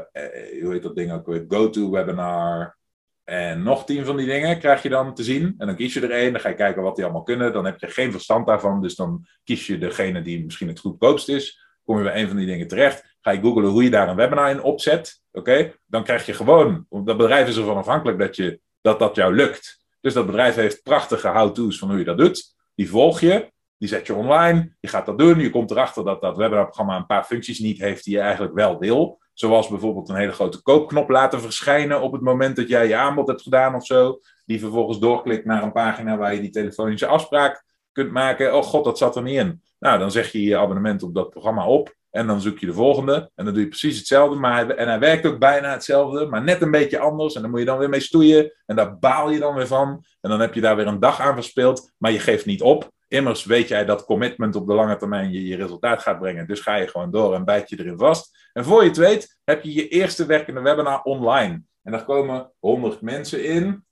hoe 0.61 0.71
heet 0.71 0.83
dat 0.83 0.95
ding 0.95 1.11
ook 1.11 1.25
weer, 1.25 1.45
GoToWebinar. 1.47 2.77
En 3.23 3.63
nog 3.63 3.85
tien 3.85 4.05
van 4.05 4.17
die 4.17 4.25
dingen 4.25 4.59
krijg 4.59 4.83
je 4.83 4.89
dan 4.89 5.13
te 5.13 5.23
zien. 5.23 5.55
En 5.57 5.67
dan 5.67 5.75
kies 5.75 5.93
je 5.93 6.01
er 6.01 6.11
één, 6.11 6.31
dan 6.31 6.41
ga 6.41 6.49
je 6.49 6.55
kijken 6.55 6.81
wat 6.81 6.95
die 6.95 7.03
allemaal 7.03 7.23
kunnen. 7.23 7.53
Dan 7.53 7.65
heb 7.65 7.79
je 7.79 7.87
geen 7.87 8.11
verstand 8.11 8.47
daarvan, 8.47 8.81
dus 8.81 8.95
dan 8.95 9.25
kies 9.43 9.67
je 9.67 9.77
degene 9.77 10.21
die 10.21 10.43
misschien 10.43 10.67
het 10.67 10.79
goedkoopst 10.79 11.29
is. 11.29 11.65
Kom 11.83 11.97
je 11.97 12.03
bij 12.03 12.21
een 12.21 12.27
van 12.27 12.37
die 12.37 12.45
dingen 12.45 12.67
terecht, 12.67 13.17
ga 13.21 13.31
je 13.31 13.41
googlen 13.41 13.69
hoe 13.69 13.83
je 13.83 13.89
daar 13.89 14.09
een 14.09 14.15
webinar 14.15 14.49
in 14.49 14.61
opzet. 14.61 15.21
Oké, 15.31 15.73
dan 15.85 16.03
krijg 16.03 16.25
je 16.25 16.33
gewoon, 16.33 16.85
dat 16.89 17.17
bedrijf 17.17 17.47
is 17.47 17.57
ervan 17.57 17.77
afhankelijk 17.77 18.19
dat, 18.19 18.35
je, 18.35 18.59
dat 18.81 18.99
dat 18.99 19.15
jou 19.15 19.35
lukt. 19.35 19.85
Dus 20.01 20.13
dat 20.13 20.25
bedrijf 20.25 20.55
heeft 20.55 20.83
prachtige 20.83 21.27
how-to's 21.27 21.79
van 21.79 21.89
hoe 21.89 21.97
je 21.97 22.05
dat 22.05 22.17
doet. 22.17 22.57
Die 22.79 22.89
volg 22.89 23.19
je. 23.19 23.51
Die 23.77 23.89
zet 23.89 24.07
je 24.07 24.13
online, 24.13 24.75
je 24.79 24.87
gaat 24.87 25.05
dat 25.05 25.17
doen. 25.17 25.39
Je 25.39 25.49
komt 25.49 25.71
erachter 25.71 26.03
dat 26.03 26.21
dat 26.21 26.37
webinarprogramma 26.37 26.95
een 26.95 27.05
paar 27.05 27.23
functies 27.23 27.59
niet 27.59 27.79
heeft 27.79 28.03
die 28.03 28.13
je 28.13 28.19
eigenlijk 28.19 28.53
wel 28.53 28.79
wil. 28.79 29.21
Zoals 29.33 29.67
bijvoorbeeld 29.67 30.09
een 30.09 30.15
hele 30.15 30.31
grote 30.31 30.61
koopknop 30.61 31.09
laten 31.09 31.41
verschijnen 31.41 32.01
op 32.01 32.11
het 32.11 32.21
moment 32.21 32.55
dat 32.55 32.67
jij 32.67 32.87
je 32.87 32.95
aanbod 32.95 33.27
hebt 33.27 33.41
gedaan 33.41 33.75
of 33.75 33.85
zo. 33.85 34.19
Die 34.45 34.59
vervolgens 34.59 34.99
doorklikt 34.99 35.45
naar 35.45 35.63
een 35.63 35.71
pagina 35.71 36.17
waar 36.17 36.33
je 36.33 36.41
die 36.41 36.49
telefonische 36.49 37.07
afspraak 37.07 37.63
kunt 37.91 38.11
maken. 38.11 38.55
Oh 38.55 38.63
god, 38.63 38.83
dat 38.83 38.97
zat 38.97 39.15
er 39.15 39.23
niet 39.23 39.37
in. 39.37 39.61
Nou, 39.79 39.99
dan 39.99 40.11
zeg 40.11 40.31
je 40.31 40.43
je 40.43 40.57
abonnement 40.57 41.03
op 41.03 41.15
dat 41.15 41.29
programma 41.29 41.67
op. 41.67 41.95
En 42.11 42.27
dan 42.27 42.41
zoek 42.41 42.59
je 42.59 42.65
de 42.65 42.73
volgende. 42.73 43.31
En 43.35 43.45
dan 43.45 43.53
doe 43.53 43.63
je 43.63 43.69
precies 43.69 43.97
hetzelfde. 43.97 44.35
Maar 44.35 44.69
en 44.69 44.87
hij 44.87 44.99
werkt 44.99 45.25
ook 45.25 45.39
bijna 45.39 45.71
hetzelfde. 45.71 46.25
Maar 46.25 46.43
net 46.43 46.61
een 46.61 46.71
beetje 46.71 46.99
anders. 46.99 47.35
En 47.35 47.41
dan 47.41 47.49
moet 47.49 47.59
je 47.59 47.65
dan 47.65 47.77
weer 47.77 47.89
mee 47.89 47.99
stoeien. 47.99 48.53
En 48.65 48.75
daar 48.75 48.99
baal 48.99 49.29
je 49.29 49.39
dan 49.39 49.55
weer 49.55 49.67
van. 49.67 50.03
En 50.21 50.29
dan 50.29 50.39
heb 50.39 50.53
je 50.53 50.61
daar 50.61 50.75
weer 50.75 50.87
een 50.87 50.99
dag 50.99 51.19
aan 51.19 51.33
verspeeld. 51.33 51.91
Maar 51.97 52.11
je 52.11 52.19
geeft 52.19 52.45
niet 52.45 52.61
op. 52.61 52.91
Immers 53.07 53.45
weet 53.45 53.67
jij 53.67 53.85
dat 53.85 54.05
commitment 54.05 54.55
op 54.55 54.67
de 54.67 54.73
lange 54.73 54.95
termijn 54.95 55.31
je 55.31 55.55
resultaat 55.55 56.01
gaat 56.01 56.19
brengen. 56.19 56.47
Dus 56.47 56.59
ga 56.59 56.75
je 56.75 56.87
gewoon 56.87 57.11
door 57.11 57.35
en 57.35 57.45
bijt 57.45 57.69
je 57.69 57.79
erin 57.79 57.97
vast. 57.97 58.49
En 58.53 58.65
voor 58.65 58.81
je 58.81 58.87
het 58.87 58.97
weet, 58.97 59.39
heb 59.43 59.63
je 59.63 59.73
je 59.73 59.87
eerste 59.87 60.25
werkende 60.25 60.61
webinar 60.61 61.01
online. 61.01 61.61
En 61.83 61.91
daar 61.91 62.05
komen 62.05 62.51
100 62.59 63.01
mensen 63.01 63.43
in, 63.43 63.85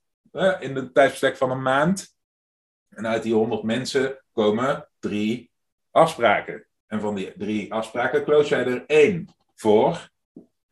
in 0.60 0.74
de 0.74 0.92
tijdsbestek 0.94 1.38
van 1.38 1.52
een 1.52 1.62
maand. 1.62 2.16
En 2.90 3.08
uit 3.08 3.24
die 3.24 3.34
100 3.34 3.64
mensen 3.64 4.24
komen 4.32 4.90
drie 5.00 5.52
afspraken. 5.92 6.68
En 6.88 7.00
van 7.00 7.16
die 7.16 7.34
drie 7.38 7.74
afspraken 7.74 8.24
close 8.24 8.50
jij 8.50 8.66
er 8.66 8.86
één 8.86 9.28
voor 9.56 10.10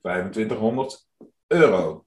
2500 0.01 1.07
euro. 1.47 2.05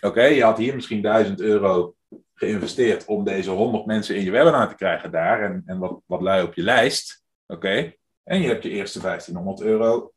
Oké, 0.00 0.22
je 0.22 0.42
had 0.42 0.58
hier 0.58 0.74
misschien 0.74 1.02
1000 1.02 1.40
euro 1.40 1.96
geïnvesteerd 2.34 3.04
om 3.04 3.24
deze 3.24 3.50
100 3.50 3.86
mensen 3.86 4.16
in 4.16 4.24
je 4.24 4.30
webinar 4.30 4.68
te 4.68 4.74
krijgen 4.74 5.10
daar 5.10 5.42
en, 5.42 5.62
en 5.66 5.78
wat, 5.78 6.00
wat 6.06 6.20
lui 6.20 6.42
op 6.42 6.54
je 6.54 6.62
lijst. 6.62 7.24
Oké, 7.46 7.94
en 8.22 8.40
je 8.40 8.48
hebt 8.48 8.62
je 8.62 8.70
eerste 8.70 9.00
1500 9.00 9.60
euro 9.60 10.12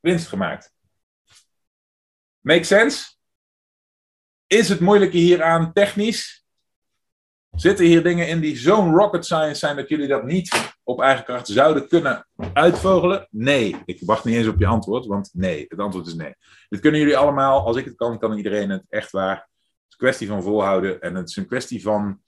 winst 0.00 0.26
gemaakt. 0.26 0.74
Make 2.40 2.64
sense? 2.64 3.14
Is 4.46 4.68
het 4.68 4.80
moeilijke 4.80 5.16
hieraan 5.16 5.72
technisch? 5.72 6.43
Zitten 7.56 7.84
hier 7.84 8.02
dingen 8.02 8.28
in 8.28 8.40
die 8.40 8.56
zo'n 8.56 8.94
rocket 8.94 9.24
science 9.24 9.54
zijn 9.54 9.76
dat 9.76 9.88
jullie 9.88 10.08
dat 10.08 10.24
niet 10.24 10.74
op 10.82 11.00
eigen 11.00 11.24
kracht 11.24 11.46
zouden 11.46 11.88
kunnen 11.88 12.26
uitvogelen? 12.52 13.28
Nee. 13.30 13.76
Ik 13.84 14.00
wacht 14.04 14.24
niet 14.24 14.34
eens 14.34 14.46
op 14.46 14.58
je 14.58 14.66
antwoord, 14.66 15.06
want 15.06 15.30
nee. 15.32 15.64
Het 15.68 15.78
antwoord 15.78 16.06
is 16.06 16.14
nee. 16.14 16.34
Dit 16.68 16.80
kunnen 16.80 17.00
jullie 17.00 17.16
allemaal. 17.16 17.66
Als 17.66 17.76
ik 17.76 17.84
het 17.84 17.94
kan, 17.94 18.18
kan 18.18 18.36
iedereen 18.36 18.70
het 18.70 18.84
echt 18.88 19.10
waar. 19.10 19.36
Het 19.36 19.46
is 19.88 19.92
een 19.92 19.98
kwestie 19.98 20.28
van 20.28 20.42
volhouden 20.42 21.00
en 21.00 21.14
het 21.14 21.28
is 21.28 21.36
een 21.36 21.46
kwestie 21.46 21.82
van 21.82 22.20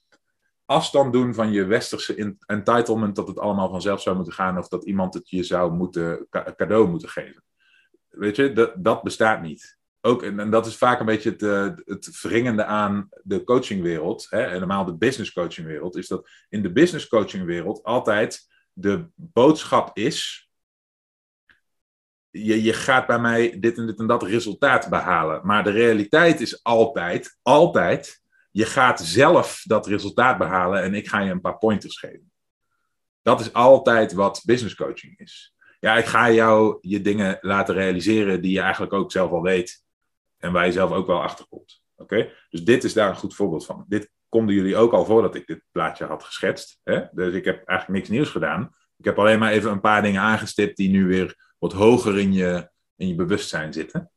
afstand 0.65 1.13
doen 1.13 1.35
van 1.35 1.53
je 1.53 1.65
westerse 1.65 2.37
entitlement 2.47 3.17
dat 3.17 3.29
het 3.29 3.39
allemaal 3.39 3.71
vanzelf 3.71 4.03
zou 4.03 4.17
moeten 4.17 4.35
gaan 4.35 4.59
of 4.59 4.69
dat 4.69 4.85
iemand 4.85 5.15
het 5.15 5.31
je 5.31 5.43
zou 5.43 5.73
moeten 5.73 6.27
cadeau 6.57 6.89
moeten 6.89 7.09
geven. 7.09 7.45
Weet 8.09 8.37
je, 8.37 8.53
dat, 8.53 8.73
dat 8.77 9.03
bestaat 9.03 9.43
niet 9.43 9.76
ook, 10.07 10.23
en, 10.23 10.51
dat 10.51 10.67
is 10.67 10.77
vaak 10.77 11.01
een 11.01 11.07
beetje 11.07 11.31
het, 11.31 11.43
uh, 11.43 11.71
het 11.85 12.21
wringende 12.21 12.65
aan 12.65 13.09
de 13.23 13.45
coachingwereld, 13.45 14.27
hè, 14.31 14.49
helemaal 14.49 14.85
de 14.85 14.97
business 14.97 15.33
coachingwereld, 15.33 15.97
is 15.97 16.09
dat 16.09 16.29
in 16.49 16.63
de 16.63 16.73
business 16.73 17.09
coachingwereld 17.09 17.83
altijd 17.83 18.47
de 18.73 19.09
boodschap 19.15 19.97
is, 19.97 20.51
je, 22.31 22.63
je 22.63 22.73
gaat 22.73 23.07
bij 23.07 23.19
mij 23.19 23.59
dit 23.61 23.79
en 23.79 23.87
dit 23.87 23.99
en 23.99 24.07
dat 24.07 24.23
resultaat 24.23 24.89
behalen. 24.89 25.41
Maar 25.47 25.65
de 25.65 25.71
realiteit 25.71 26.41
is 26.41 26.63
altijd, 26.65 27.39
altijd, 27.43 28.23
je 28.51 28.65
gaat 28.65 29.01
zelf 29.01 29.63
dat 29.65 29.87
resultaat 29.87 30.39
behalen 30.39 30.83
en 30.83 30.95
ik 30.95 31.09
ga 31.09 31.21
je 31.21 31.31
een 31.31 31.41
paar 31.41 31.59
pointers 31.59 31.99
geven. 31.99 32.33
Dat 33.23 33.41
is 33.41 33.53
altijd 33.53 34.13
wat 34.13 34.43
business 34.45 34.75
coaching 34.75 35.19
is. 35.19 35.55
Ja, 35.81 35.97
ik 35.97 36.05
ga 36.05 36.31
jou 36.31 36.79
je 36.81 37.01
dingen 37.01 37.39
laten 37.41 37.75
realiseren 37.75 38.43
die 38.43 38.53
je 38.53 38.61
eigenlijk 38.61 38.93
ook 38.93 39.13
zelf 39.13 39.31
al 39.31 39.43
weet. 39.43 39.85
En 40.39 40.53
waar 40.53 40.67
je 40.67 40.73
zelf 40.73 40.91
ook 40.91 41.07
wel 41.07 41.23
achter 41.23 41.47
komt. 41.49 41.83
Oké? 41.97 42.33
Dus 42.51 42.65
dit 42.65 42.85
is 42.85 42.93
daar 42.93 43.09
een 43.09 43.17
goed 43.17 43.35
voorbeeld 43.35 43.67
van. 43.67 43.85
Dit 43.89 44.11
konden 44.29 44.55
jullie 44.55 44.77
ook 44.77 44.93
al 44.93 45.05
voordat 45.05 45.35
ik 45.35 45.47
dit 45.47 45.63
plaatje 45.73 46.05
had 46.05 46.25
geschetst. 46.25 46.81
Hè? 46.85 47.01
Dus 47.13 47.35
ik 47.35 47.45
heb 47.45 47.67
eigenlijk 47.67 47.99
niks 47.99 48.09
nieuws 48.09 48.31
gedaan. 48.31 48.75
Ik 48.97 49.05
heb 49.05 49.19
alleen 49.19 49.39
maar 49.39 49.53
even 49.53 49.71
een 49.71 49.81
paar 49.81 50.03
dingen 50.03 50.21
aangestipt 50.21 50.77
die 50.77 50.91
nu 50.91 51.07
weer 51.07 51.53
wat 51.59 51.73
hoger 51.73 52.19
in 52.19 52.33
je, 52.33 52.71
in 52.97 53.09
je 53.09 53.15
bewustzijn 53.15 53.73
zitten. 53.73 54.11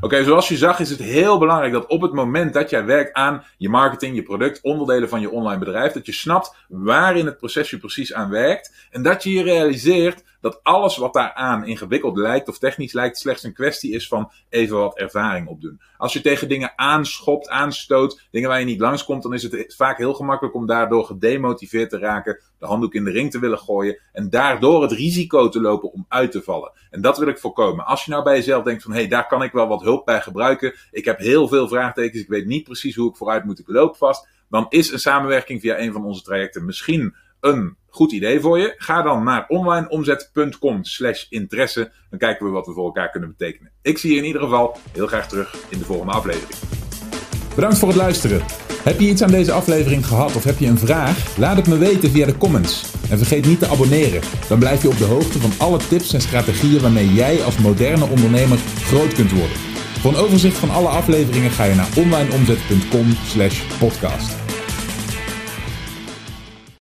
Oké, 0.00 0.24
zoals 0.24 0.48
je 0.48 0.56
zag 0.56 0.80
is 0.80 0.90
het 0.90 0.98
heel 0.98 1.38
belangrijk 1.38 1.72
dat 1.72 1.86
op 1.86 2.00
het 2.00 2.12
moment 2.12 2.52
dat 2.54 2.70
jij 2.70 2.84
werkt 2.84 3.12
aan 3.12 3.44
je 3.56 3.68
marketing, 3.68 4.16
je 4.16 4.22
product, 4.22 4.62
onderdelen 4.62 5.08
van 5.08 5.20
je 5.20 5.30
online 5.30 5.58
bedrijf, 5.58 5.92
dat 5.92 6.06
je 6.06 6.12
snapt 6.12 6.54
waar 6.68 7.16
in 7.16 7.26
het 7.26 7.36
proces 7.36 7.70
je 7.70 7.78
precies 7.78 8.12
aan 8.12 8.30
werkt 8.30 8.88
en 8.90 9.02
dat 9.02 9.22
je 9.22 9.30
je 9.30 9.42
realiseert 9.42 10.24
dat 10.46 10.60
alles 10.62 10.96
wat 10.96 11.12
daaraan 11.12 11.66
ingewikkeld 11.66 12.16
lijkt 12.16 12.48
of 12.48 12.58
technisch 12.58 12.92
lijkt 12.92 13.18
slechts 13.18 13.42
een 13.42 13.52
kwestie 13.52 13.92
is 13.92 14.08
van 14.08 14.30
even 14.48 14.76
wat 14.76 14.98
ervaring 14.98 15.48
opdoen. 15.48 15.80
Als 15.96 16.12
je 16.12 16.20
tegen 16.20 16.48
dingen 16.48 16.72
aanschopt, 16.76 17.48
aanstoot, 17.48 18.26
dingen 18.30 18.48
waar 18.48 18.58
je 18.58 18.64
niet 18.64 18.80
langskomt, 18.80 19.22
dan 19.22 19.34
is 19.34 19.42
het 19.42 19.74
vaak 19.76 19.98
heel 19.98 20.14
gemakkelijk 20.14 20.54
om 20.54 20.66
daardoor 20.66 21.04
gedemotiveerd 21.04 21.90
te 21.90 21.98
raken, 21.98 22.40
de 22.58 22.66
handdoek 22.66 22.94
in 22.94 23.04
de 23.04 23.10
ring 23.10 23.30
te 23.30 23.38
willen 23.38 23.58
gooien 23.58 24.00
en 24.12 24.30
daardoor 24.30 24.82
het 24.82 24.92
risico 24.92 25.48
te 25.48 25.60
lopen 25.60 25.92
om 25.92 26.06
uit 26.08 26.30
te 26.30 26.42
vallen. 26.42 26.72
En 26.90 27.00
dat 27.00 27.18
wil 27.18 27.28
ik 27.28 27.38
voorkomen. 27.38 27.86
Als 27.86 28.04
je 28.04 28.10
nou 28.10 28.22
bij 28.22 28.36
jezelf 28.36 28.64
denkt 28.64 28.82
van 28.82 28.92
hé, 28.92 28.98
hey, 28.98 29.08
daar 29.08 29.26
kan 29.26 29.42
ik 29.42 29.52
wel 29.52 29.68
wat 29.68 29.82
hulp 29.82 30.04
bij 30.04 30.20
gebruiken. 30.20 30.74
Ik 30.90 31.04
heb 31.04 31.18
heel 31.18 31.48
veel 31.48 31.68
vraagtekens, 31.68 32.22
ik 32.22 32.28
weet 32.28 32.46
niet 32.46 32.64
precies 32.64 32.96
hoe 32.96 33.10
ik 33.10 33.16
vooruit 33.16 33.44
moet, 33.44 33.58
ik 33.58 33.68
loop 33.68 33.96
vast. 33.96 34.28
Dan 34.48 34.66
is 34.68 34.92
een 34.92 34.98
samenwerking 34.98 35.60
via 35.60 35.78
een 35.78 35.92
van 35.92 36.04
onze 36.04 36.22
trajecten 36.22 36.64
misschien 36.64 37.14
een 37.46 37.76
goed 37.88 38.12
idee 38.12 38.40
voor 38.40 38.58
je. 38.58 38.74
Ga 38.76 39.02
dan 39.02 39.24
naar 39.24 39.44
onlineomzet.com 39.48 40.84
slash 40.84 41.24
interesse. 41.28 41.92
Dan 42.10 42.18
kijken 42.18 42.46
we 42.46 42.52
wat 42.52 42.66
we 42.66 42.72
voor 42.72 42.84
elkaar 42.84 43.10
kunnen 43.10 43.34
betekenen. 43.38 43.72
Ik 43.82 43.98
zie 43.98 44.12
je 44.12 44.18
in 44.18 44.24
ieder 44.24 44.42
geval 44.42 44.76
heel 44.92 45.06
graag 45.06 45.28
terug 45.28 45.56
in 45.68 45.78
de 45.78 45.84
volgende 45.84 46.12
aflevering. 46.12 46.58
Bedankt 47.54 47.78
voor 47.78 47.88
het 47.88 47.96
luisteren. 47.96 48.42
Heb 48.82 49.00
je 49.00 49.08
iets 49.08 49.22
aan 49.22 49.30
deze 49.30 49.52
aflevering 49.52 50.06
gehad 50.06 50.36
of 50.36 50.44
heb 50.44 50.58
je 50.58 50.66
een 50.66 50.78
vraag? 50.78 51.38
Laat 51.38 51.56
het 51.56 51.66
me 51.66 51.78
weten 51.78 52.10
via 52.10 52.26
de 52.26 52.38
comments. 52.38 52.94
En 53.10 53.18
vergeet 53.18 53.46
niet 53.46 53.58
te 53.58 53.68
abonneren. 53.68 54.20
Dan 54.48 54.58
blijf 54.58 54.82
je 54.82 54.88
op 54.88 54.98
de 54.98 55.04
hoogte 55.04 55.38
van 55.38 55.52
alle 55.58 55.78
tips 55.88 56.12
en 56.12 56.20
strategieën 56.20 56.80
waarmee 56.80 57.12
jij 57.12 57.42
als 57.42 57.58
moderne 57.58 58.06
ondernemer 58.06 58.58
groot 58.58 59.12
kunt 59.12 59.32
worden. 59.32 59.56
Voor 60.00 60.10
een 60.10 60.20
overzicht 60.20 60.58
van 60.58 60.70
alle 60.70 60.88
afleveringen 60.88 61.50
ga 61.50 61.64
je 61.64 61.74
naar 61.74 61.88
onlineomzet.com/podcast. 61.96 64.45